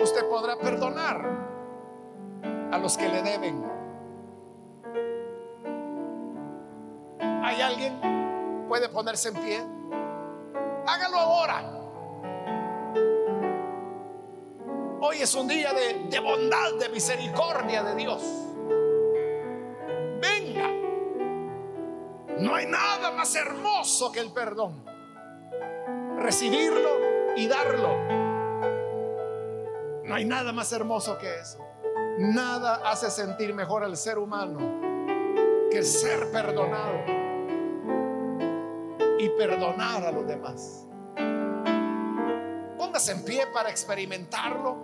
usted 0.00 0.26
podrá 0.26 0.56
perdonar 0.56 1.20
a 2.72 2.78
los 2.78 2.96
que 2.96 3.08
le 3.10 3.22
deben. 3.22 3.62
¿Hay 7.20 7.60
alguien? 7.60 8.64
¿Puede 8.68 8.88
ponerse 8.88 9.28
en 9.28 9.34
pie? 9.34 9.73
Hágalo 10.86 11.16
ahora. 11.16 11.70
Hoy 15.00 15.20
es 15.20 15.34
un 15.34 15.48
día 15.48 15.72
de, 15.72 16.20
bondad, 16.20 16.74
de 16.78 16.88
misericordia 16.88 17.82
de 17.82 17.94
Dios. 17.94 18.22
Venga. 20.20 20.68
No 22.38 22.54
hay 22.54 22.66
nada 22.66 23.10
más 23.12 23.34
hermoso 23.34 24.12
que 24.12 24.20
el 24.20 24.32
perdón. 24.32 24.84
Recibirlo 26.18 27.34
y 27.36 27.46
darlo. 27.46 27.96
No 30.04 30.14
hay 30.14 30.24
nada 30.24 30.52
más 30.52 30.72
hermoso 30.72 31.18
que 31.18 31.34
eso. 31.34 31.58
Nada 32.18 32.82
hace 32.84 33.10
sentir 33.10 33.54
mejor 33.54 33.84
al 33.84 33.96
ser 33.96 34.18
humano 34.18 34.58
que 35.70 35.82
ser 35.82 36.30
perdonado 36.30 37.23
y 39.18 39.28
perdonar 39.30 40.04
a 40.04 40.10
los 40.10 40.26
demás. 40.26 40.86
Póngase 42.76 43.12
en 43.12 43.24
pie 43.24 43.46
para 43.52 43.70
experimentarlo. 43.70 44.76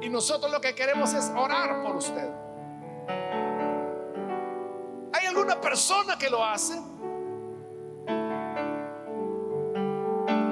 Y 0.00 0.08
nosotros 0.08 0.50
lo 0.50 0.60
que 0.60 0.74
queremos 0.74 1.14
es 1.14 1.30
orar 1.36 1.82
por 1.82 1.96
usted. 1.96 2.30
¿Hay 5.12 5.26
alguna 5.26 5.60
persona 5.60 6.18
que 6.18 6.28
lo 6.28 6.44
hace? 6.44 6.80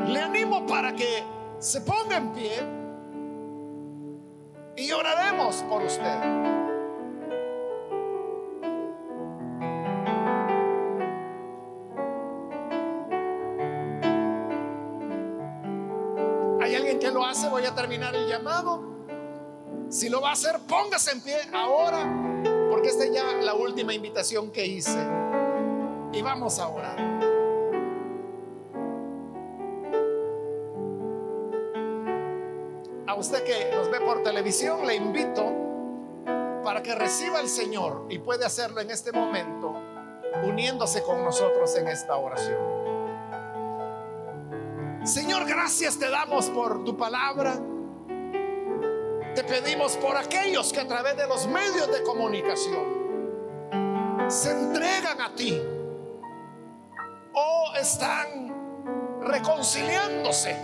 Le 0.06 0.20
animo 0.20 0.66
para 0.66 0.94
que 0.94 1.24
se 1.58 1.80
ponga 1.80 2.16
en 2.16 2.32
pie 2.32 2.80
y 4.76 4.92
oraremos 4.92 5.56
por 5.68 5.82
usted. 5.82 6.49
Hace, 17.30 17.48
voy 17.48 17.64
a 17.64 17.74
terminar 17.74 18.14
el 18.14 18.28
llamado. 18.28 18.82
Si 19.88 20.08
lo 20.08 20.20
va 20.20 20.30
a 20.30 20.32
hacer, 20.32 20.58
póngase 20.68 21.12
en 21.12 21.20
pie 21.20 21.36
ahora, 21.52 22.04
porque 22.70 22.88
esta 22.88 23.04
es 23.04 23.12
ya 23.12 23.24
la 23.40 23.54
última 23.54 23.94
invitación 23.94 24.50
que 24.50 24.66
hice. 24.66 24.98
Y 26.12 26.22
vamos 26.22 26.58
a 26.58 26.68
orar. 26.68 26.98
A 33.06 33.14
usted 33.14 33.44
que 33.44 33.74
nos 33.74 33.90
ve 33.90 34.00
por 34.00 34.22
televisión, 34.22 34.86
le 34.86 34.94
invito 34.94 35.44
para 36.62 36.82
que 36.82 36.94
reciba 36.94 37.38
al 37.38 37.48
Señor 37.48 38.06
y 38.08 38.18
puede 38.18 38.44
hacerlo 38.44 38.80
en 38.80 38.90
este 38.90 39.12
momento, 39.12 39.74
uniéndose 40.44 41.02
con 41.02 41.24
nosotros 41.24 41.74
en 41.76 41.88
esta 41.88 42.16
oración. 42.16 42.69
Señor, 45.04 45.46
gracias 45.46 45.98
te 45.98 46.10
damos 46.10 46.50
por 46.50 46.84
tu 46.84 46.96
palabra. 46.96 47.54
Te 49.34 49.44
pedimos 49.44 49.96
por 49.96 50.16
aquellos 50.16 50.72
que 50.72 50.80
a 50.80 50.86
través 50.86 51.16
de 51.16 51.26
los 51.26 51.46
medios 51.46 51.90
de 51.90 52.02
comunicación 52.02 53.00
se 54.28 54.50
entregan 54.50 55.20
a 55.22 55.34
ti 55.34 55.58
o 57.32 57.72
están 57.80 59.20
reconciliándose 59.22 60.54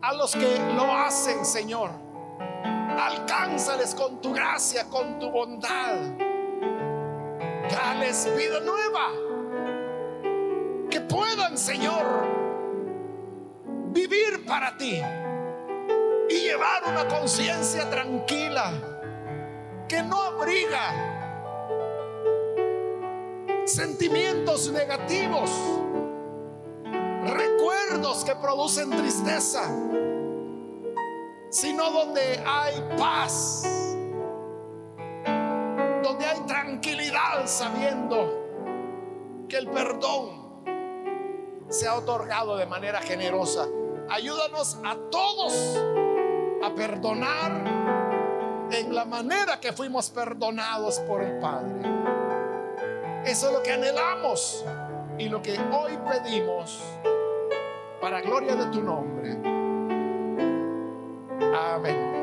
a 0.00 0.12
los 0.14 0.32
que 0.36 0.58
lo 0.76 0.84
hacen, 0.92 1.44
Señor. 1.44 1.90
Alcánzales 2.96 3.94
con 3.94 4.20
tu 4.20 4.32
gracia, 4.32 4.88
con 4.88 5.18
tu 5.18 5.30
bondad. 5.30 5.96
Dales 7.70 8.30
vida 8.36 8.60
nueva. 8.60 9.10
Que 10.90 11.00
puedan, 11.00 11.58
Señor, 11.58 12.43
vivir 13.94 14.44
para 14.44 14.76
ti 14.76 15.00
y 16.28 16.34
llevar 16.34 16.82
una 16.88 17.06
conciencia 17.06 17.88
tranquila 17.88 18.72
que 19.88 20.02
no 20.02 20.20
abriga 20.20 21.12
sentimientos 23.64 24.70
negativos, 24.72 25.50
recuerdos 27.24 28.24
que 28.24 28.34
producen 28.34 28.90
tristeza, 28.90 29.62
sino 31.50 31.90
donde 31.90 32.42
hay 32.44 32.96
paz, 32.98 33.62
donde 36.02 36.26
hay 36.26 36.40
tranquilidad 36.40 37.46
sabiendo 37.46 39.46
que 39.48 39.56
el 39.56 39.68
perdón 39.68 40.42
se 41.68 41.86
ha 41.86 41.94
otorgado 41.94 42.56
de 42.56 42.66
manera 42.66 43.00
generosa 43.00 43.66
Ayúdanos 44.10 44.78
a 44.84 44.96
todos 45.10 45.80
a 46.62 46.74
perdonar 46.74 47.52
en 48.70 48.94
la 48.94 49.04
manera 49.04 49.60
que 49.60 49.72
fuimos 49.72 50.10
perdonados 50.10 51.00
por 51.00 51.22
el 51.22 51.38
Padre. 51.38 51.74
Eso 53.24 53.48
es 53.48 53.52
lo 53.52 53.62
que 53.62 53.72
anhelamos 53.72 54.64
y 55.18 55.28
lo 55.28 55.40
que 55.40 55.58
hoy 55.58 55.98
pedimos 56.08 56.82
para 58.00 58.20
gloria 58.20 58.54
de 58.54 58.66
tu 58.66 58.82
nombre. 58.82 59.32
Amén. 61.56 62.13